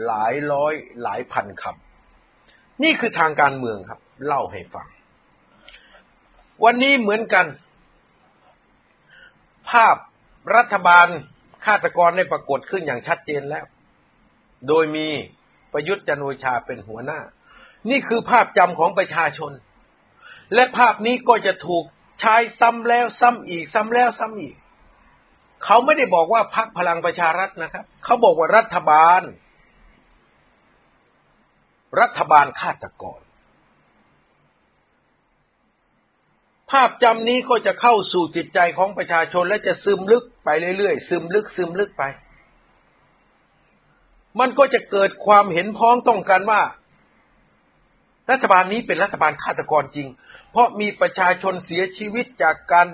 [0.05, 1.92] หลายร้อยหลายพันคำ
[2.83, 4.87] นี่คือทางการเมืองครับ เล่าให้ฟัง
[6.63, 7.45] วันนี้เหมือนกัน
[9.69, 9.95] ภาพ
[10.55, 11.07] รัฐบาล
[11.65, 13.65] ฆาตกรได้ปรากฏขึ้นอย่างชัดเจนแล้ว
[14.67, 15.07] โดยมี
[15.73, 17.19] ประยุทธ์จันโอชาเป็นหัวหน้า
[17.89, 19.51] นี่คือภาพจำของประชาชน
[20.53, 21.83] และภาพนี้ก็จะถูก
[22.21, 24.55] ใช้ซ้ำแล้วซ้ำอีก ซ้ำแล้วซ้ำอีก
[25.65, 29.21] เขาไม่ได้บอกว่าพักพลังประชารัฐนะครับ เขาบอกว่ารัฐบาล
[31.99, 33.21] รัฐบาลฆาตกร
[36.71, 42.03] ภาพจำนี้ก็จะเข้าสู่จิตใจของประชาชนและจะซึมลึกไปเรื่อยๆ ซึมลึกซึมลึกไป
[44.39, 46.61] มันก็จะเกิดความเห็นพ้องต้องกันว่า
[48.31, 50.07] รัฐบาลนี้เป็นรัฐบาลฆาตกรจริง
[50.51, 52.87] เพราะมีประชาชนเสียชีวิตจากการ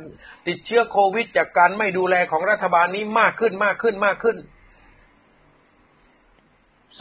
[0.47, 4.38] ติดเชื้อโควิด จากการไม่ดูแลของรัฐบาลนี้มากขึ้นมากขึ้นมากขึ้น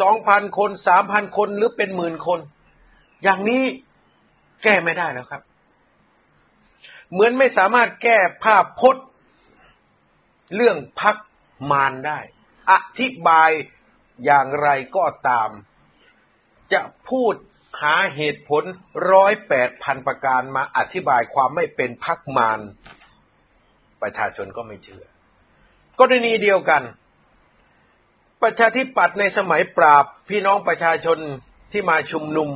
[0.01, 2.41] สองพันคนสามพันคนหรือเป็นหมื่นคน
[3.23, 3.63] อย่างนี้
[4.63, 5.43] แก้ไม่ได้แล้วครับ
[7.13, 9.05] เหมือนไม่สามารถแก้ภาพพจน์
[10.55, 11.17] เรื่องพัก
[11.71, 12.19] มารได้
[12.71, 13.51] อธิบาย
[14.25, 15.51] อย่างไรก็ตาม
[16.73, 17.35] จะพูด
[17.83, 18.65] หาเหตุผล
[19.13, 22.61] ร้อยแปดพันประการมาอธิบายความไม่เป็นพักมาร
[24.03, 25.05] ประชาชนก็ไม่เชื่อ
[26.01, 26.83] กรณีเดียวกัน
[28.43, 31.19] ประชาธิปัตย์ในสมัยปราบพี่น้องประชาชน
[31.73, 32.51] ที่มาชุมนุม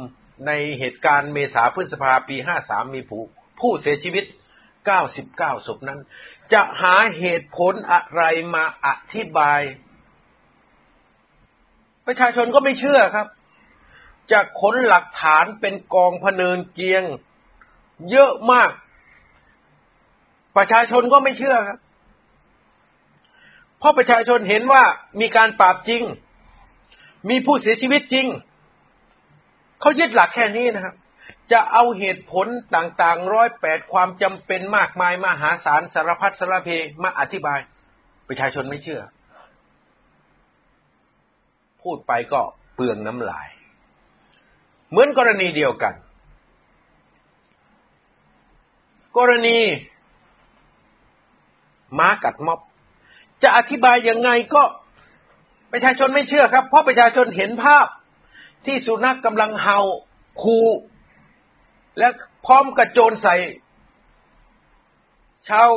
[0.46, 3.22] ในเหตุการณ์เมษาพฤษภาปีห้าสามมีผู้
[3.60, 4.24] ผู้เสียชีวิต
[4.86, 6.00] เก้าสิบเก้าศพนั้น
[6.52, 8.22] จะหาเหตุผลอะไร
[8.54, 9.60] มาอธิบาย
[12.06, 13.26] ประชาชนก็ไม่เชื่อครับ
[14.32, 17.04] จะขนหลักฐานเป็นกองพเนินเกียง
[18.10, 18.70] เยอะมาก
[20.56, 21.78] ประชาชนก็ไม่เชื่อครับ
[23.82, 24.82] เพราะประชาชนเห็นว่า
[25.20, 26.02] มีการปราบจริง
[27.30, 28.26] มีผู้เสียชีวิตจริง
[29.80, 30.94] เขายึดหลักแค่นี้นะครับ
[31.52, 36.68] จะเอาเหตุผลต่างๆร้อยแปดความจำเป็นมากมายมหาศาลสารพัดสารเพ
[37.02, 37.58] มาอธิบาย
[38.28, 39.00] ประชาชนไม่เชื่อ
[41.82, 42.40] พูดไปก็
[42.74, 43.48] เปลืองน้ำลาย
[44.90, 45.94] เหมือนกรณีเดียวกัน
[49.18, 49.58] กรณี
[51.98, 52.60] ม้ากัดม็อบ
[53.42, 54.62] จะอธิบายยังไงก็
[55.72, 57.86] ประชาชนไม่เชื่อครับ เพราะประชาชนเห็นภาพ
[58.66, 59.78] ที่สุนัขกกำลังเห่า
[60.42, 60.58] คู
[61.98, 62.08] และ
[62.46, 63.34] พร้อมกระโจนใส่
[65.48, 65.68] ชาว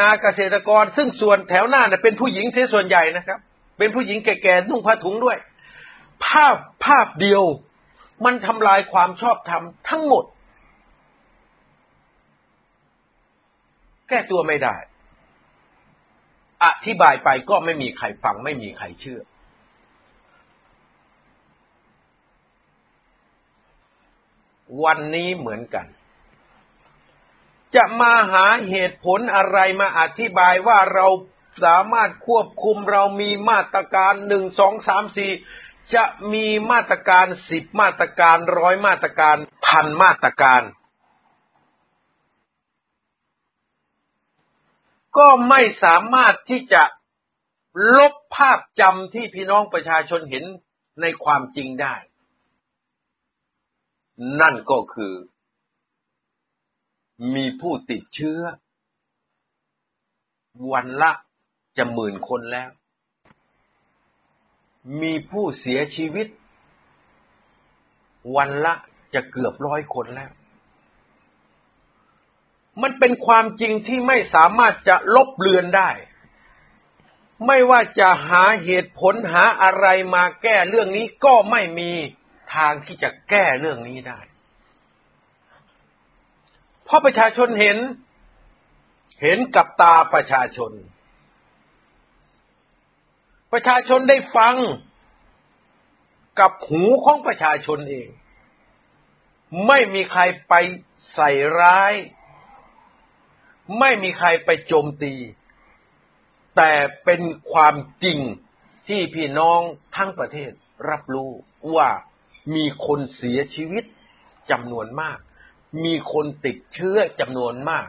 [0.00, 3.38] นาเกษตรกร ซึ่งส่วนแถวหน้าเนี่ยเป็นผู้หญิงเสียส่วนใหญ่นะครับ
[3.78, 5.36] เป็นผู้หญิงแก่ๆนุ่งผ้าถุงด้วย
[6.24, 7.42] ภาพภาพเดียว
[8.24, 10.24] มันทำลายความชอบธรรมทั้งหมด
[14.08, 14.74] แก้ตัวไม่ได้
[16.64, 19.20] อธิบายไปก็ไม่มีใครฟังไม่มีใครเชื่อ
[24.84, 25.86] วันนี้เหมือนกัน
[27.74, 31.06] จะมาหาเหตุผลอะไรมาอธิบายว่าเรา
[31.64, 35.32] สามารถควบคุมเรามีมาตรการหนึ่งสองสามสี่
[35.94, 40.62] จะมีมาตรการสิบมาตรการร้อยมาตรการพันมาตรการ
[45.16, 46.82] ก็ไม่สามารถที่จะ
[47.96, 50.44] ลบภาพจำที่พี่น้องประชาชนเห็น
[51.00, 51.94] ในความจริงได้
[54.40, 55.14] นั่นก็คือ
[57.34, 58.40] มีผู้ติดเชื้อ
[60.72, 61.10] วันละ
[61.76, 62.70] จะหมื่นคนแล้ว
[65.02, 66.26] มีผู้เสียชีวิต
[68.36, 68.74] วันละ
[69.14, 70.30] จะเกือบร้อยคนแล้ว
[72.82, 75.90] มันเป็นความจริงที่ไม่สามารถจะลบเลือนได้
[77.46, 81.92] ไม่ว่าจะหาเหตุผลหาอะไรมาแก้เรื่องนี้ก็ไม่มี
[82.54, 84.20] ทางที่จะแก้เรื่องนี้ได้
[86.84, 87.78] เพราะประชาชนเห็น
[89.22, 90.72] เห็นกับตาประชาชน
[93.52, 94.56] ประชาชนได้ฟัง
[96.40, 98.08] กับหูของประชาชนเอง
[99.66, 100.54] ไม่มีใครไป
[101.14, 101.30] ใส่
[101.60, 101.92] ร้าย
[103.78, 105.14] ไม่มีใครไปโจมตี
[106.56, 106.72] แต่
[107.04, 107.22] เป็น
[107.52, 108.18] ความจริง
[108.88, 109.60] ที่พี่น้อง
[109.96, 110.50] ทั้งประเทศ
[110.90, 111.30] รับรู้
[111.76, 111.90] ว่า
[112.54, 113.84] มีคนเสียชีวิต
[114.50, 115.18] จำนวนมาก
[115.84, 117.88] มีคนติดเชื้อจำนวนมาก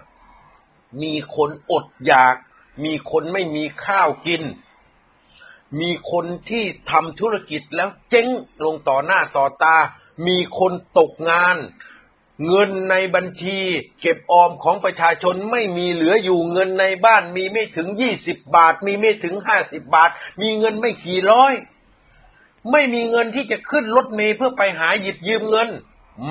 [1.04, 2.36] มีคนอดอยาก
[2.86, 4.44] มีคนไม่มีข้าวกิน
[5.82, 8.28] มีคนที่ทำธุรกิจแล้วเจ๊ง
[8.66, 9.78] ลงต่อหน้าต่อตา
[10.28, 11.58] มีคนตกงาน
[12.48, 13.60] เงินในบัญชี
[14.02, 20.10] เก็บออมของประชาชนไม่มีเหลืออยู่เงินในบ้านมีไม่ถึงยี่สิบบาท มีไม่ถึงห้าสิบบาท
[20.41, 21.54] มีเงินไม่กี่ร้อย
[22.72, 25.69] ไม่มีเงินที่จะขึ้นรถเมล์เพื่อไปหาหยิบยืมเงิน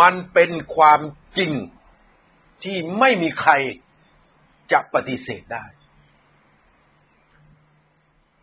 [0.00, 1.00] มันเป็นความ
[1.36, 1.52] จริง
[2.62, 3.52] ที่ไม่มีใคร
[4.72, 5.64] จะปฏิเสธได้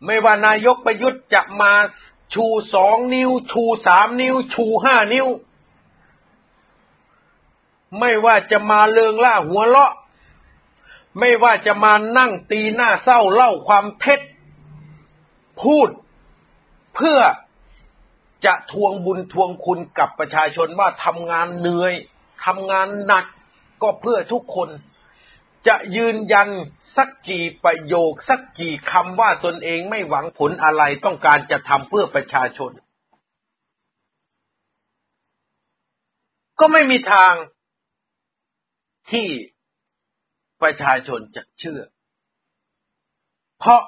[0.04, 1.72] ไม่ว่านายกประยุทธ์จะมา
[2.34, 5.26] ชูสองนิ้ว ชูสามนิ้ว ชูห้านิ้ว
[7.98, 9.92] ไม่ว่าจะมาเลิงล่าหัวเลาะ
[11.18, 14.20] ไม่ว่าจะมานั่งตีหน้าเศร้าเล่าความเท็จ
[15.62, 15.88] พูด
[16.94, 17.20] เพื่อ
[18.44, 21.94] จะทวงบุญทวงคุณกับประชาชนว่าทำงานเหนื่อย
[22.44, 23.24] ทำงานหนัก
[23.82, 24.68] ก็เพื่อทุกคน
[25.68, 26.48] จะยืนยัน
[26.96, 32.72] สักกี่ประโยค สักกี่คำว่าตนเองไม่หวังผลอะไรต้องการจะทำเพื่อประชาชน
[36.60, 37.32] ก็ไม่มีทาง
[39.12, 39.28] ที่
[40.62, 41.80] ประชาชนจะเชื่อ
[43.58, 43.82] เพราะ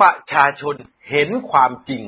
[0.00, 0.74] ประชาชน
[1.10, 2.02] เห็นความจริง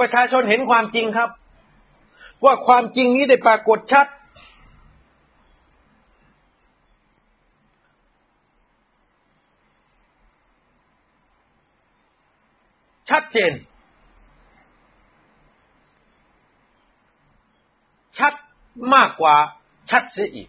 [0.00, 1.30] ประชาชนเห็นความจริงครับ
[2.44, 4.06] ว่าความจริงนี้ได้ปรากฏชัด
[13.10, 13.52] ชัดเจน
[18.18, 18.32] ชัด
[18.94, 19.36] มากกว่า
[19.90, 20.48] ชัดเสียอีก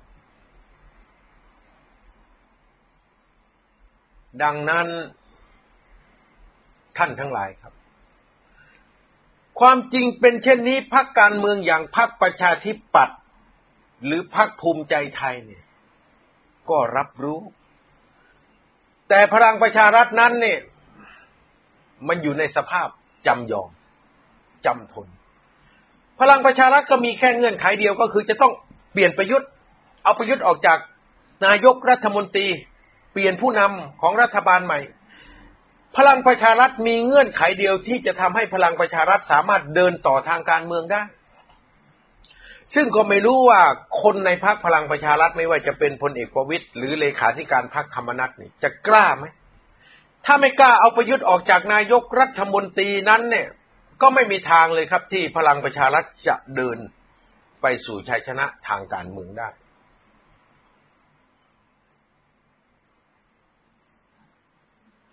[4.44, 4.88] ดังนั้น
[6.98, 7.74] ท่านทั้งหลายครับ
[9.60, 13.20] ความจริงเป็นเช่นนี้พรรคการเมืองอย่างพรรคประชาธิปัตย์
[14.06, 15.64] หรือพรรคภูมิใจไทยเนี่ย
[16.70, 17.40] ก็รับรู้
[19.10, 20.60] แต่พลังประชารัฐนั้นเนี่ย
[22.08, 22.88] มันอยู่ในสภาพ
[23.28, 23.72] จำยอม
[24.66, 25.08] จำทน
[26.20, 28.54] พลังประชารัฐก็มีแค่เงื่อนไขเดียวก็คือจะต้อง
[28.94, 29.48] เปลี่ยนประยุทธ์
[30.04, 30.78] เอาประยุทธ์ออกจาก
[31.46, 32.48] นายกรัฐมนตรี
[33.14, 34.80] เปลี่ยนผู้นำของรัฐบาลใหม่
[35.98, 41.02] พลังประชารัฐมีเงื่อนไขเดียวที่จะทำให้พลังประชารัฐสามารถเดินต่อทางการเมืองได้
[42.76, 43.62] ซึ่งก็ไม่รู้ว่า
[44.04, 49.26] คนในพรรคพลังประชารัฐไม่ว่าจะเป็นพลเอกประวิตยหรือเลขาธิการพรรคธรรมนัตนี่จะกล้าไหม
[50.26, 53.48] ถ้าไม่กล้าเอาประยุทธ์ออกจากนายกรัฐมนตรีนั้นเนี่ย
[54.02, 56.78] ก็ไม่มีทางเลยครับที่พลังประชารัฐจะเดิน
[57.62, 59.50] ไปสู่ชัยชนะทางการเมืองได้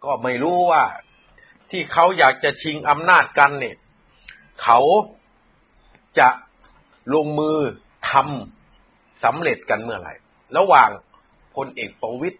[0.04, 0.84] ก็ไม่รู้ว่า
[1.70, 3.76] ที่เขาอยากจะชิงอำนาจกันเนี่ย
[4.62, 4.80] เขา
[6.18, 6.28] จะ
[7.14, 7.58] ลงมือ
[8.10, 10.14] ทำสำเร็จกันเมื่อไหร่
[10.56, 10.90] ระหว่าง
[11.56, 12.38] พลเอกประวิตย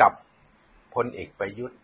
[0.00, 0.12] กับ
[0.94, 1.78] พลเอกประยุทธ์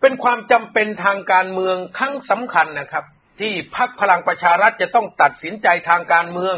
[0.00, 3.04] เป็นความจำเป็นทางการเมืองครั้งสำคัญนะครับ
[3.40, 6.56] ที่พรรคพลังประชารัฐจะต้องตัดสินใจทางการเมือง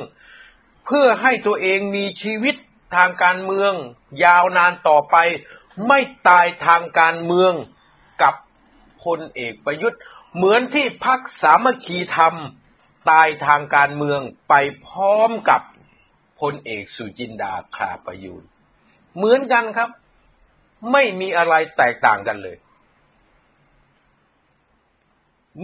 [0.87, 2.55] เพื่อให้ตัวเองมีชีวิต
[2.97, 3.73] ทางการเมือง
[4.25, 5.17] ยาวนานต่อไป
[5.89, 7.53] ไม่ตายทางการเมือง
[8.23, 8.35] กับ
[9.05, 10.01] พลเอกประยุทธ์
[10.35, 12.35] เหมือนที่พรรคสามัคคีธรรม
[13.11, 14.55] ตายทางการเมืองไป
[14.87, 15.61] พร้อมกับ
[16.41, 18.45] พลเอกสุจินดาคาประยูน
[19.17, 19.91] เหมือนกันครับ
[20.93, 22.57] ไม่มีอะไรแตกต่างกันเลย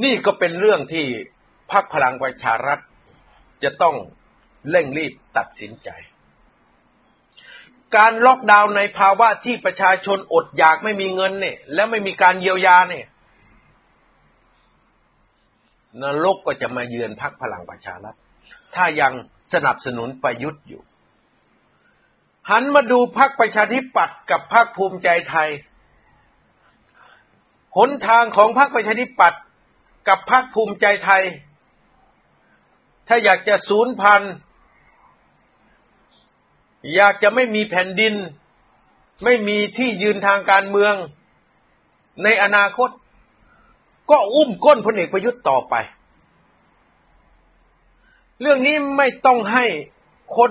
[0.02, 1.06] นี่ก็เป็นเรื่องที่
[1.72, 2.78] พรรคพลังประชารัฐ
[3.64, 3.96] จะต้อง
[4.70, 5.88] เร่งรีบตัดสินใจ
[7.96, 13.06] การล็อกดาวน์ในภาวะที่ประชาชนอดอยากไม่มีเงินเนี่ย และไม่มีการเยียวยาเนี่ย
[16.02, 18.16] นรกก็จะมาเยือนพักพลังประชารัฐ
[18.74, 19.12] ถ้ายัง
[19.52, 20.82] สนับสนุนประยุทธ์อยู่
[22.50, 25.48] หันมาดูพักประชาธิปัตย์กับพักภูมิใจไทย
[27.76, 29.40] หนทางของพักประชาธิปัตย์
[30.08, 31.22] กับพักภูมิใจไทย
[33.08, 34.34] ถ้าอยากจะสูญพันธุ์
[36.94, 38.14] อยากจะไม่มีแผ่นดิน
[39.24, 40.94] ไม่มีที่ยืนทางการเมือง
[42.24, 42.90] ในอนาคต
[44.10, 45.74] ก็อุ้มก้นพลเอกประยุทธ์ต่อไป
[48.40, 49.66] เรื่องนี้ไม่ต้องให้
[50.36, 50.50] คน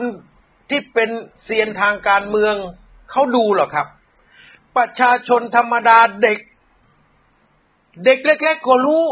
[0.70, 1.10] ที่เป็น
[1.44, 2.56] เซียนทางการเมือง
[3.12, 3.88] เขาดูหรอกครับ
[4.76, 6.39] ประชาชนธรรมดาเด็ก
[8.06, 9.04] เด็กเล็กๆก็รู้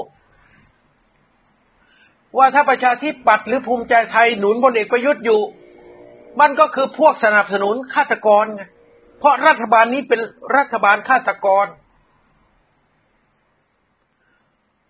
[2.37, 5.41] ว่าถ้าประชาธิปัตย์หรือภูมิใจไทยหนุนพลเอกประยุทธ์อยู่
[6.39, 8.63] มันก็คือพวกสนับสนุนฆาตกรไง
[9.19, 10.19] เพราะรัฐบาลนี้เป็น
[10.57, 11.65] รัฐบาลฆาตกร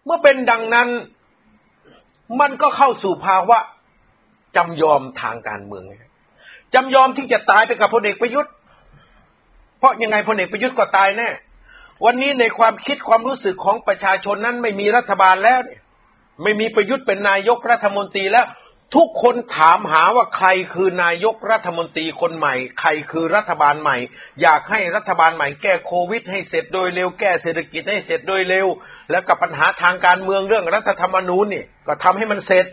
[0.05, 0.89] เมื่อเป็นดังนั้น
[2.39, 3.59] มันก็เข้าสู่ภาวะ
[4.55, 5.83] จำยอมทางการเมือง
[6.73, 8.53] จำยอมที่จะตายไปกับพลเอกประยุทธ์
[9.79, 11.29] เพราะยังไงพลเอกประยุทธ์ก็ตายแน่
[12.05, 15.81] วันนี้ในความคิดความรู้สึกของประชาชนนั้นไม่มีรัฐบาลแล้วเนี่ย
[16.41, 18.47] ไม่มีประยุทธ์เป็นนายกรัฐมนตรีแล้ว
[18.95, 23.97] ทุกคนถามหาว่าใครคือนายกรัฐมนตรีคนใหม่ ใครคือรัฐบาลใหม่
[24.41, 28.67] อยากให้รัฐบาลใหม่แก้โควิด ให้เสร็จโดยเร็วแก้เศรษฐกิจให้เสร็จโดยเร็ว
[29.11, 32.65] แล้วกับปัญหาทางการเมืองเรื่องรัฐธรรมนูญนี่ก็ทำให้มันเสร็จ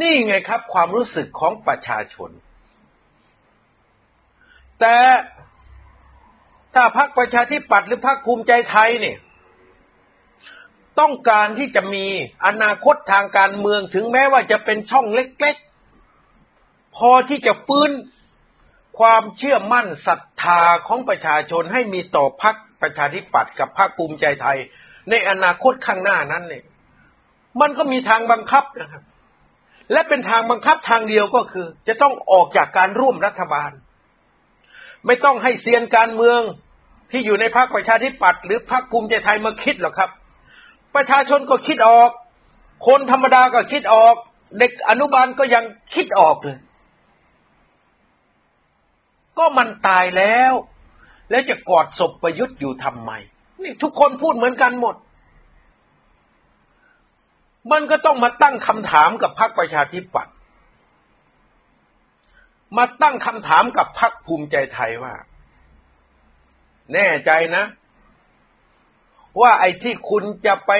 [0.00, 2.30] นี่ไงครับความรู้สึกของประชาชน
[4.80, 4.96] แต่
[6.76, 9.18] ถ้าพรรคประชาธิปัตย์หรือพรรคภูมิใจไทยเนี่ย
[11.00, 12.06] ต้องการที่จะมี
[12.46, 17.90] อนาคตทางการเมืองถึงแม้ว่าจะเป็นช่องเล็กๆ พอที่จะฟื้น
[18.98, 24.58] ความเชื่อมั่นศรัทธาของประชาชนให้มีต่อพรรคประชาธิปัตย์กับพรรคภูมิใจไทย
[25.10, 26.64] ในอนาคตข้างหน้านั้นเนี่ย
[27.60, 29.04] มันก็มีทางบังคับนะครับ
[29.92, 33.70] และเป็นทางบังคับทางเดียวก็คือ จะต้องออกจากการร่วมรัฐบาล
[35.06, 36.40] ไม่ต้องให้เซียนการเมือง
[37.10, 40.10] ที่อยู่ในพรรคประชาธิปัตย์หรือพรรคภูมิใจไทยมาคิดหรอกครับ
[40.94, 42.10] ประชาชนก็คิดออก
[42.86, 44.14] คนธรรมดาก็คิดออก
[44.58, 45.64] เด็กอนุบาลก็ยัง
[45.94, 46.58] คิดออกเลย
[49.38, 50.52] ก็มันตายแล้ว
[51.30, 53.10] แล้วจะกอดศพประยุทธ์อยู่ทำไม
[53.62, 54.96] นี่ทุกคนพูดเหมือนกันหมด
[57.72, 60.34] มันก็ต้องมาตั้งคำถามกับพรรคประชาธิปัตย์
[62.76, 65.14] มาตั้งคำถามกับพรรคภูมิใจไทยว่า
[66.92, 67.64] แน่ใจนะ
[69.40, 70.72] ว่าไอ้ที่คุณจะไป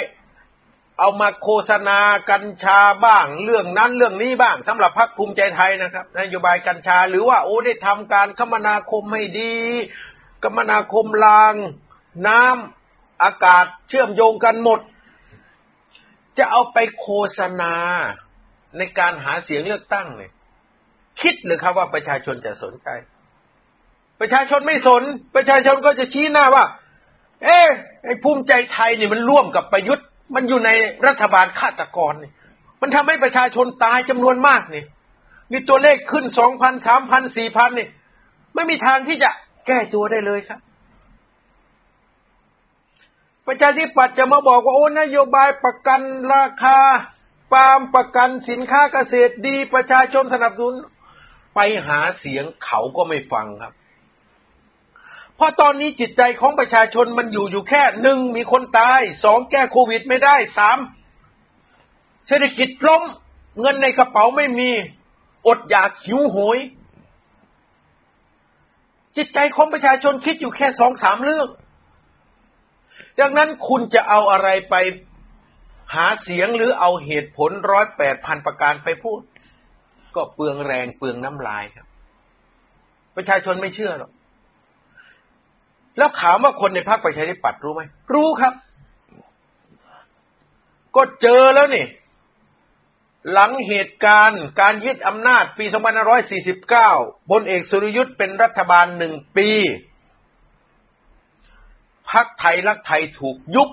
[0.98, 1.98] เอามาโฆษณา
[2.30, 9.54] กัญชาบ้าง เรื่องนั้นเรื่องนี้บ้างสำหรับพรรคภูมิใจไทยนะครับนโยบายกัญชา หรือว่าโอ้ได้ทำการคมนาคมให้ดี
[10.42, 11.54] คมนาคมราง
[12.28, 12.42] น้
[13.22, 14.80] อากาศเชื่อมโยงกันหมด
[16.38, 17.74] จะเอาไปโฆษณา
[18.78, 20.32] ในการหาเสียงเลือกตั้งเนี่ย
[21.20, 22.88] คิดหรือครับว่าประชาชนจะสนใจ
[24.20, 25.02] ประชาชนไม่สน
[25.36, 26.64] ประชาชนก็จะชี้หน้าว่า
[27.44, 27.60] เอ๊
[28.04, 30.70] ไอ้ภูมิใจไทยนี่มันร่วมกับประยุทธ์ มันอยู่ใน
[31.06, 32.32] รัฐบาลฆาตกรนี่
[32.80, 34.84] มันทำให้ประชาชนตายจำนวนมากนี่
[35.52, 37.88] มีตัวเลขขึ้นสองพันสามพันสี่พันนี่
[38.54, 39.30] ไม่มีทางที่จะ
[39.66, 40.60] แก้ตัวได้เลยครับ
[43.46, 46.00] ประชาธิปัตย์จะมาบอกว่าโอ้นโยบายประกัน
[46.34, 46.78] ราคา
[47.52, 50.74] ปาล์มประกันสินค้าเกษตรดีประชาชนสนับสนุน
[51.54, 53.72] ไปหาเสียงเขาก็ไม่ฟังครับ
[55.36, 60.78] เพราะตอนนี้จิตใจของประชาชนมันอยู่อยู่แค่หนึ่งมีคนตายสองแก้โควิดไม่ได้สาม
[62.26, 63.02] เศรษฐกิจล้ม
[63.60, 64.70] เงินในกระเป๋าไม่มี
[65.46, 66.58] อดอยากหิวโหย
[69.16, 71.48] จิตใจของประชาชนคิดอยู่แค่สองสามเรื่อง
[73.20, 74.74] ดังนั้นคุณจะเอาอะไรไป
[75.94, 79.20] หาเสียงหรือเอาเหตุผลร้อยแปดพันประการไปพูด
[80.14, 81.86] ก็เปลืองแรงเปลืองน้ำลายครับ
[83.16, 84.10] ประชาชนไม่เชื่อหรอก
[85.96, 87.82] แล้วถามว่าคนในพรรคประชาธิปัตย์รู้ไหม
[88.14, 88.54] รู้ครับ
[90.96, 91.86] ก็เจอแล้วนี่
[93.32, 95.64] หลังเหตุการณ์การยึดอำนาจปี
[96.48, 99.50] 2549บนเอกสุรยุทธ์เป็นรัฐบาลหนึ่งปี
[102.10, 103.70] พักไทยรักไทยถูกยุบ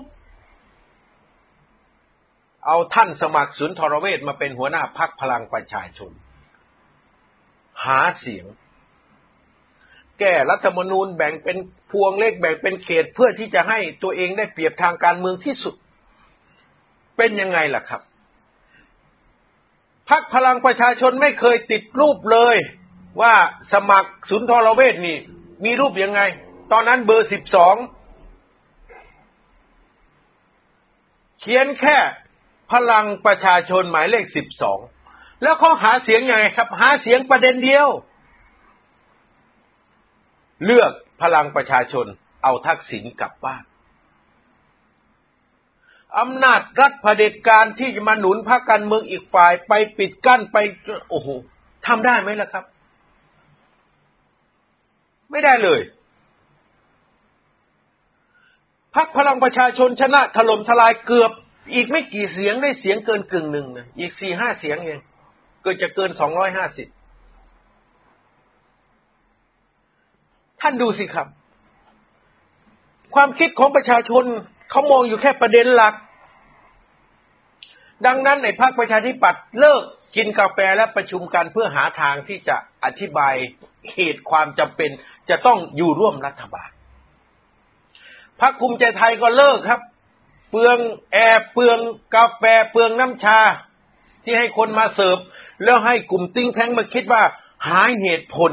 [2.66, 6.12] เอาท่านสมัครสุนทรเวชมาเป็นหัวหน้าพักพลังประชาชน
[7.84, 8.46] หาเสียง
[10.20, 11.56] แก้รัฐธรรมนูญแบ่งเป็น
[11.90, 15.74] พวงเลขแบ่งเป็นเขตเพื่อที่จะให้ตัวเองได้เปรียบทางการเมืองที่สุด
[17.16, 18.02] เป็นยังไงล่ะครับ
[20.08, 22.56] พักพลังประชาชนไม่เคยติดรูปเลย
[23.20, 23.34] ว่า
[23.72, 25.16] สมัครสุนทรเวชนี่
[25.64, 26.20] มีรูปยังไง
[26.72, 27.76] ตอนนั้นเบอร์สิบสอง
[31.40, 31.98] เขียนแค่
[32.72, 34.78] พลังประชาชนหมายเลขสิบสอง
[35.42, 37.88] แล้วเขาหาเสียงยังไงครับ หาเสียงประเด็นเดียว
[40.64, 42.06] เลือกพลังประชาชน
[42.42, 43.64] เอาทักษิณกลับบ้าน
[46.18, 50.56] อำนาจรัฐเผด็จการที่จะมาหนุนพรรคการเมืองอีกฝ่ายไปปิดกั้นไป
[51.10, 51.28] โอ้โห
[51.86, 52.64] ทำได้ไหมล่ะครับ
[55.30, 55.80] ไม่ได้เลย
[58.94, 61.32] พรรคพลังประชาชนชนะถล่มทลายเกือบ
[61.74, 65.00] อีกไม่กี่เสียงได้เสียงเกินกึ่งหนึ่งนะอีกสี่ห้าเสียงเอง
[65.62, 66.88] เกิดจะเกินสองร้อยห้าสิบ
[70.66, 71.28] ท่านดูสิครับ
[73.14, 74.24] ความคิดของประชาชน
[74.70, 75.94] เขามองอยู่แค่ประเด็นหลัก
[78.06, 79.82] ดังนั้นในภาคประชาธิปัตย์เลิก
[80.16, 83.34] กินกาแฟและประชุมกันเพื่อหาทางที่จะอธิบาย
[83.94, 84.90] เหตุความจำเป็น
[85.30, 86.70] จะต้องอยู่ร่วมรัฐบาล
[88.40, 89.80] พรรคภูมิใจไทยก็เลิกครับ
[90.50, 90.78] เปลือง
[91.12, 91.78] แอร์เปลือง
[92.14, 93.38] กาแฟเปลืองน้ำชา
[94.24, 95.18] ที่ให้คนมาเสิร์ฟ
[95.64, 97.22] แล้วให้กลุ่มติ้งแท้งมาคิดว่า
[97.68, 98.52] หาเหตุผล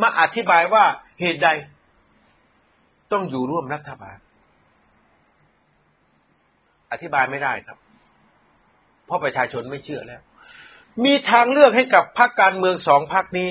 [0.00, 0.84] มาอธิบายว่า
[1.20, 1.48] เหตุใด
[3.12, 4.16] ต้องอยู่ร่วมรัฐบาล
[6.92, 7.78] อธิบายไม่ได้ครับ
[9.06, 10.22] เพราะประชาชนไม่เชื่อแล้ว
[11.04, 13.50] มีทางเลือกให้กับพรรคการเมืองสองพรรคนี้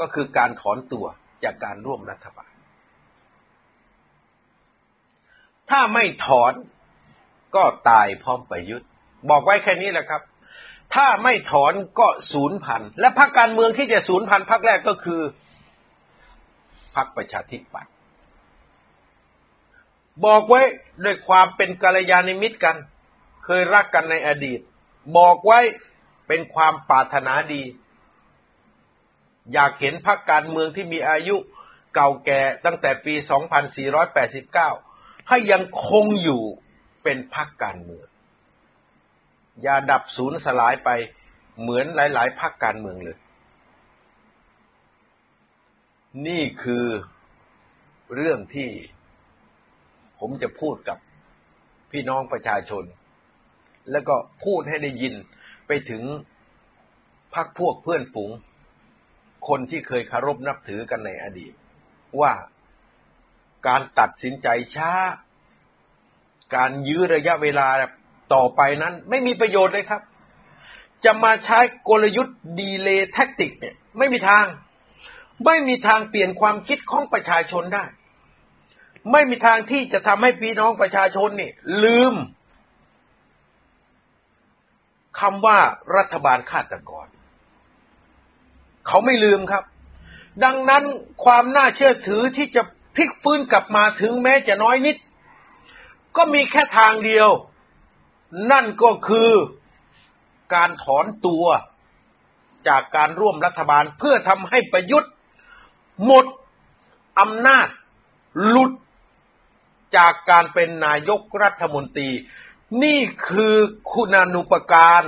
[0.00, 1.06] ก็คือการถอนตัว
[1.44, 2.52] จากการร่วมรัฐบาล
[5.70, 6.52] ถ้าไม่ถอน
[7.56, 8.88] ก็ตายพร้อมประยุทธ์
[9.30, 10.22] บอกไว้แค่นี้แหละครับ
[10.94, 15.20] ถ้าไม่ถอนก็ศูนย์พันและพรรคการเมืองที่จะศูนย์พันพรรคแรกก็คือ
[16.96, 17.92] พรรคประชาธิปัตย์
[20.26, 20.60] บอกไว้
[21.04, 22.76] ด้วยความเป็นกัลยาณมิตรกัน
[23.44, 24.60] เคยรักกันในอดีต
[25.16, 25.60] บอกไว้
[26.28, 27.62] เป็นความปรารถนาดี
[29.52, 31.36] อยากเห็นพรรคการเมืองที่มีอายุ
[31.94, 33.14] เก่าแก่ตั้งแต่ปี
[34.46, 36.42] 2489 ให้ยังคงอยู่
[37.02, 38.06] เป็นพรรคการเมือง
[39.62, 40.90] อย่าดับสูญสลายไป
[41.60, 43.18] เหมือนหลายๆพรรคการเมืองเลย
[46.26, 46.86] นี่คือ
[48.14, 48.70] เรื่องที่
[50.18, 50.98] ผมจะพูดกับ
[51.90, 52.84] พี่น้องประชาชน
[53.90, 55.14] แล้วก็พูดให้ได้ยิน
[55.66, 56.02] ไปถึง
[57.34, 58.30] พักพวกเพื่อนฝูง
[59.48, 61.52] คนที่เคยคารพนับถือกันในอดีต
[62.20, 62.32] ว่า
[63.68, 64.92] การตัดสินใจช้า
[66.56, 67.68] การยื้อระยะเวลา
[68.34, 70.02] ต่อไปนั้น ไม่มีประโยชน์เลยครับ
[71.04, 71.58] จะมาใช้
[71.88, 74.44] กลยุทธ์ดีเลย์แท็กติกเนี่ย ไม่มีทาง
[75.46, 77.84] ไม่มีทางเปลี่ยนความคิดของประชาชนได้
[79.12, 81.50] ไม่มีทางที่จะทำให้พี่น้องประชาชนนี่
[81.84, 82.14] ลืม
[85.20, 85.58] คำว่า
[85.96, 87.06] รัฐบาลฆาตกร
[88.86, 89.64] เขาไม่ลืมครับ
[90.44, 90.84] ดังนั้น
[91.24, 92.62] ความน่าเชื่อถือที่จะ
[92.94, 94.96] พลิกฟื้นกลับมาถึงแม้จะน้อยนิด
[96.16, 97.28] ก็มีแค่ทางเดียว
[98.50, 99.30] นั่นก็คือ
[100.54, 101.44] การถอนตัว
[102.68, 105.12] จากการร่วมรัฐบาลเพื่อทำให้ประยุทธ์
[106.04, 106.26] หมด
[107.20, 107.68] อำนาจ
[108.46, 108.72] หลุด
[109.96, 112.10] จากการเป็นนายกรัฐมนตรี
[112.82, 113.54] นี่คือ
[113.92, 115.04] คุณานุปการ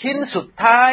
[0.00, 0.92] ชิ้นสุดท้าย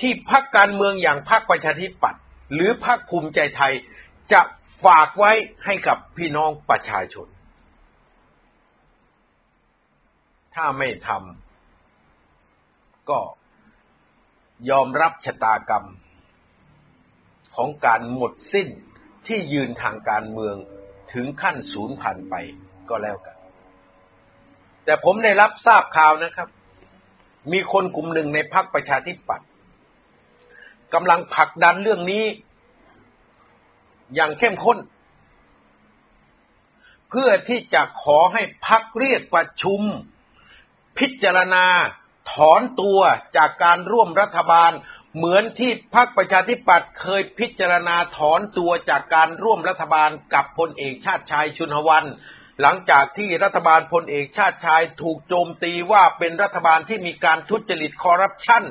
[0.00, 3.72] ที่พรรคการเมืองอย่างพรรคประชาธิปัตย์หรือพรรคภูมิใจไทย
[4.32, 4.40] จะ
[4.84, 5.32] ฝากไว้
[5.64, 7.26] ให้กับพี่น้องประชาชน
[10.56, 13.20] ถ้าไม่ทำก็
[14.70, 15.86] ยอมรับชะตากรรม
[17.54, 18.68] ของการหมดสิ้น
[19.26, 20.56] ที่ยืนทางการเมือง
[21.12, 22.34] ถึงขั้นศูนย์พันไป
[22.88, 23.36] ก็แล้วกัน
[24.84, 26.48] แต่ผมได้รับทราบข่าวนะครับ
[27.52, 29.48] มีคนกลุ่มหนึ่งในพรรคประชาธิปัตย์
[30.94, 32.24] กำลังผลักดันเรื่องนี้
[34.14, 34.78] อย่างเข้มข้น
[37.10, 39.82] เพื่อที่จะขอให้พักเรียกประชุม
[40.98, 41.66] พิจารณา
[42.32, 43.00] ถอนตัว
[43.36, 44.72] จากการร่วมรัฐบาล
[45.16, 52.04] เหมือนที่พรรคประชาธิปัตย์เคยพิจารณาถอนตัวจากการร่วมรัฐบาลกับพลเอกชาติชายชุนหวัน
[52.62, 58.62] หลังจากที่รัฐบาลพลเอกชาติชายถูกโจมตีว่าเป็นรัฐบาลที่มีการทุจริตคอร์รัปชัน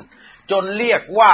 [0.50, 1.32] จนเรียกว่า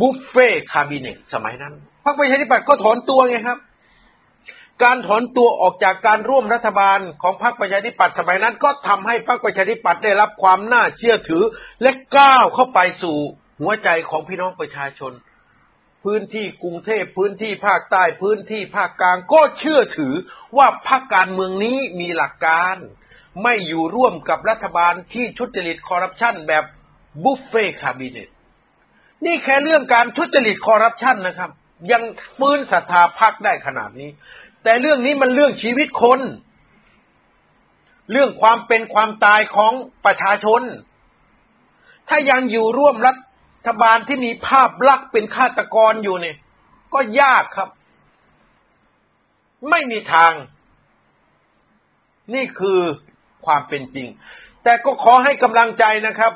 [0.00, 3.58] buffet cabinet สมัยนั้นพรรคประชาธิปัตย์ก็ถอนตัวไงครับ
[4.82, 11.42] การถอนตัวออกจากการร่วมรัฐบาลของพรรคประชาธิปัตย์สมัยนั้น ก็ทำให้พรรคประชาธิปัตย์ได้รับความน่าเชื่อถือ
[11.82, 13.16] และก้าวเข้าไปสู่
[13.60, 15.12] หัวใจของพี่น้องประชาชน
[16.04, 20.14] พื้นที่กรุงเทพพื้นที่ภาคใต้พื้นที่ภาคกลางก็เชื่อถือ
[20.56, 22.76] ว่าพรรคการเมืองนี้มีหลักการ
[23.42, 26.64] ไม่อยู่ร่วมกับรัฐบาลที่ทุจริตคอร์รัปชันแบบ
[27.24, 28.28] buffet cabinet
[29.24, 31.50] นี่แค่เรื่องการทุจริตคอร์รัปชันนะครับ
[31.92, 32.02] ยัง
[32.38, 34.10] ฟื้นศรัทธาพรรคได้ขนาดนี้
[34.66, 36.20] แต่เรื่องนี้มันเรื่องชีวิตคน
[38.12, 39.72] เรื่องความเป็นความตายของ
[40.04, 40.62] ประชาชน
[42.08, 43.12] ถ้ายังอยู่ร่วมรั
[43.68, 46.36] ฐบาลที่มีภาพลักษณ์เป็นฆาตกรอยู่เนี่ย
[46.94, 47.68] ก็ยากครับ
[49.70, 50.32] ไม่มีทาง
[52.34, 52.80] นี่คือ
[53.46, 54.06] ความเป็นจริง
[54.64, 56.32] แต่ก็ขอให้กำลังใจนะครับ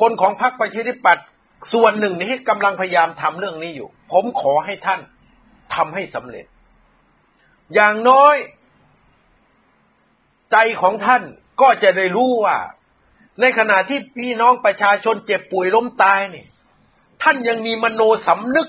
[0.00, 1.26] คนของพรรคประชาธิปัตย์
[1.72, 5.00] ส่วนหนึ่งที่กำลังพยายามทำเรื่องนี้อยู่ ผมขอให้ท่าน
[5.74, 6.46] ทำให้สำเร็จ
[7.74, 8.36] อย่างน้อย
[10.52, 11.22] ใจของท่าน
[11.60, 12.58] ก็จะได้รู้ว่า
[13.40, 16.46] ในขณะที่พี่น้องประชาชนเจ็บป่วยล้มตายเนี่ย
[17.22, 18.68] ท่านยังมีมโนสำนึก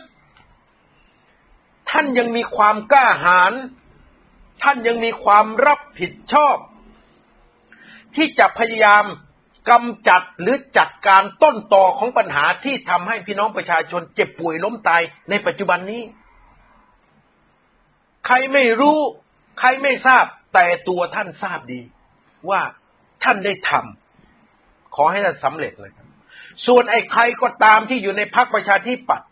[1.92, 3.54] ท่านยังมีความกล้าหาญ
[4.64, 6.58] ท่านยังมีความรับผิดชอบ
[8.16, 9.06] ที่จะพยายาม
[9.70, 16.02] กำจัดหรือจัดการต้นต่อของปัญหาที่ทำให้พี่น้องประชาชนเจ็บป่วยล้มตายในปัจจุบันนี้
[18.26, 19.00] ใครไม่รู้
[19.60, 21.82] ใครไม่ทราบ แต่ตัวท่านทราบดี
[22.50, 22.62] ว่า
[23.24, 26.08] ท่านได้ทำขอให้ท่านสำเร็จเลยครับ
[26.66, 29.28] ส่วนไอ้ใครก็ตามที่อยู่ในพรรคประชาธิปัตย์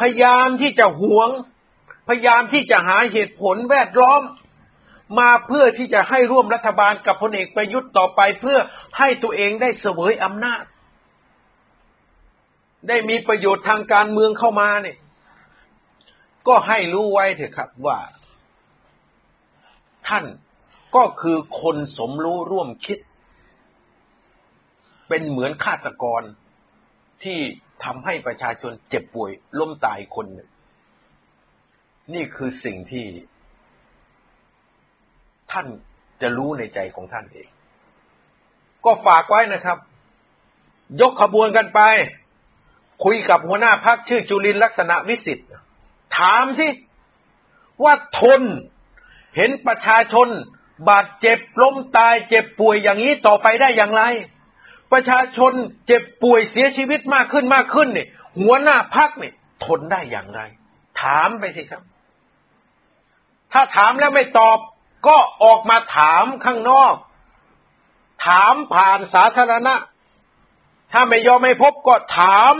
[0.00, 1.28] พยายามที่จะหวง
[2.08, 4.22] พยายามที่จะหาเหตุผลแวดล้อม
[5.18, 8.58] มาเพื่อที่จะให้ร่วมรัฐบาลกับพลเอกประยุทธ์ต่อไป เพื่อ
[8.98, 10.62] ให้ตัวเองได้เสวยอำนาจ
[12.88, 14.96] ได้มีประโยชน์ทางการเมืองเข้ามาเนี่ย
[16.48, 17.98] ก็ให้รู้ไว้เถอะครับว่า
[20.08, 20.24] ท่าน
[20.96, 22.98] ก็คือคนสมรู้ร่วมคิด
[25.08, 26.22] เป็นเหมือนฆาตกร
[27.22, 27.38] ที่
[27.84, 30.50] ทำให้ประชาชนเจ็บป่วยล้มตายคนหนึ่ง
[32.14, 33.06] นี่คือสิ่งที่
[35.52, 35.66] ท่าน
[36.20, 37.48] จะรู้ในใจของท่านเอง
[38.84, 39.78] ก็ฝากไว้นะครับ
[41.00, 41.80] ยกขบวนกันไป
[43.04, 45.48] คุยกับหัวหน้าพักชื่อจุลินลักษณะวิสิทธิ์
[46.16, 46.68] ถามสิ
[47.84, 48.42] ว่าทน
[49.36, 50.28] เห็นประชาชน
[50.88, 54.02] บาดเจ็บล้มตายเจ็บป่วยอย่างนี้ต่อไปได้อย่างไร
[54.92, 55.52] ประชาชน
[55.86, 58.08] เจ็บป่วยเสียชีวิตมากขึ้นมากขึ้นเนี่ย
[58.38, 59.34] หัวหน้าพักเนี่ย
[59.64, 60.40] ทนได้อย่างไร
[61.02, 61.82] ถามไปสิครับ
[63.52, 64.58] ถ้าถามแล้วไม่ตอบ
[65.06, 66.94] ก็ออกมาถามข้างนอก
[68.26, 69.74] ถามผ่านสาธารณะ
[70.92, 72.54] ถ้าไม่ยอมไม่พบก็ถาม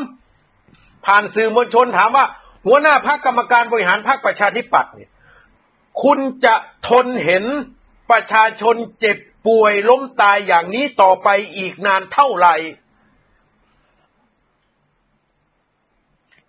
[1.06, 2.26] ผ่านสื่อมวลชนถามว่า
[2.66, 5.10] หัวหน้าพักกรรมการบริหารพรรคประชาธิปัตย์เนี่ย
[6.02, 6.54] คุณจะ
[6.88, 7.44] ทนเห็น
[8.10, 12.54] ประชาชนเจ็บป่วยล้มตายอย่างนี้ต่อไปอีกนานเท่าไหร่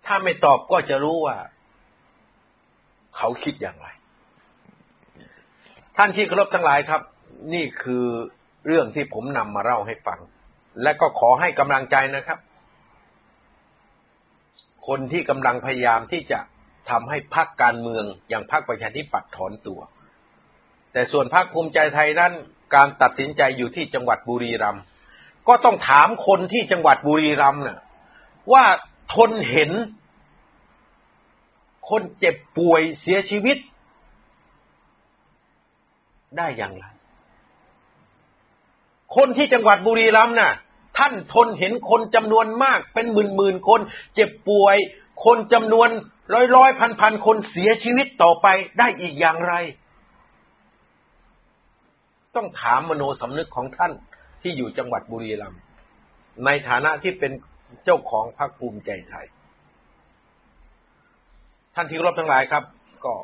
[0.06, 1.36] ถ้าไม่ตอบก็จะรู้ว่า
[3.16, 3.86] เขาคิดอย่างไร
[5.96, 7.02] ท่านที่เคารพทั้งหลายครับ
[7.54, 8.04] นี่คือ
[8.66, 10.20] เรื่องที่ผมนำมาเล่าให้ฟัง
[10.82, 12.38] และก็ขอให้กำลังใจนะครับ
[14.88, 16.38] คนที่กำลังพยายามที่จะ
[16.90, 19.80] ทำให้พรรคการเมืองอย่างพรรคประชาธิปัตย์ถอนตัว
[20.92, 22.32] แต่ส่วนพรรคภูมิใจไทยนั้น
[22.74, 24.82] การตัดสินใจอยู่ที่จังหวัดบุรีรัมย์
[25.48, 27.78] ก็ต้องถามคนที่จังหวัดบุรีรัมย์น่ะ
[28.52, 28.64] ว่า
[29.14, 29.70] ทนเห็น
[31.90, 33.56] คนเจ็บป่วยเสียชีวิต
[36.36, 36.84] ได้อย่างไร
[39.16, 40.52] คนที่จังหวัดบุรีรัมย์น่ะ
[40.98, 43.80] ท่านทนเห็นคนจำนวนมากเป็นหมื่นหมื่นคน
[44.14, 44.76] เจ็บป่วย
[45.24, 45.88] คนจำนวน
[46.34, 48.46] ร้อยร้อยพันพันคนเสียชีวิตต่อไป
[48.78, 49.54] ได้อีกอย่างไร
[52.36, 53.92] ต้องถามมโนสำนึกของท่าน
[54.42, 55.60] ที่อยู่จังหวัดบุรีรัมย์
[56.44, 57.32] ในฐานะที่เป็น
[57.84, 59.26] เจ้าของพรรคภูมิใจไทย
[61.74, 62.64] ท่านที่รบทั้งหลายครับ
[63.04, 63.14] ก็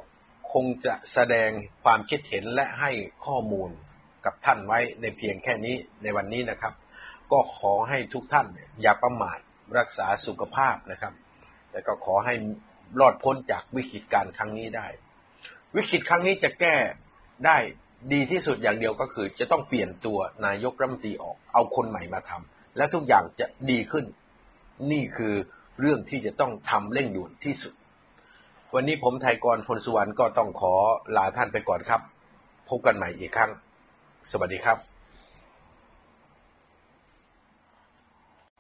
[0.53, 1.51] คงจะแสดง
[1.85, 2.91] ความคิดเห็นและให้
[3.25, 3.71] ข้อมูล
[4.25, 6.73] กับท่านไว้ในเพียงแค่นี้ในวันนี้นะครับ
[7.33, 8.47] ก็ขอให้ทุกท่าน
[8.83, 9.39] อย่าประมาท
[9.79, 11.13] รักษาสุขภาพนะครับ
[11.71, 12.35] แต่ก็ขอให้
[13.01, 14.87] รอดพ้นจากวิกฤตการครั้งนี้ได้
[15.77, 16.77] วิกฤตครั้งนี้จะแก้
[17.47, 17.59] ได้
[18.13, 24.05] ดีที่สุดอย่างเดียวก็คือ จะต้องเปลี่ยนตัวนายกรัฐมนตรีออก เอาคนใหม่มาทำและทุกอย่างจะดีขึ้น
[24.93, 25.35] นี่คือ
[25.81, 27.75] เรื่องที่จะต้องทำเร่งด่วนที่สุด
[28.75, 30.75] วันนี้ผมไทยกรพลสุวรรณก็ต้องขอ
[31.17, 32.01] ลาท่านไปก่อนครับ
[32.69, 33.51] พบกันใหม่อีกครั้ง
[34.31, 34.92] สวัสดีครับ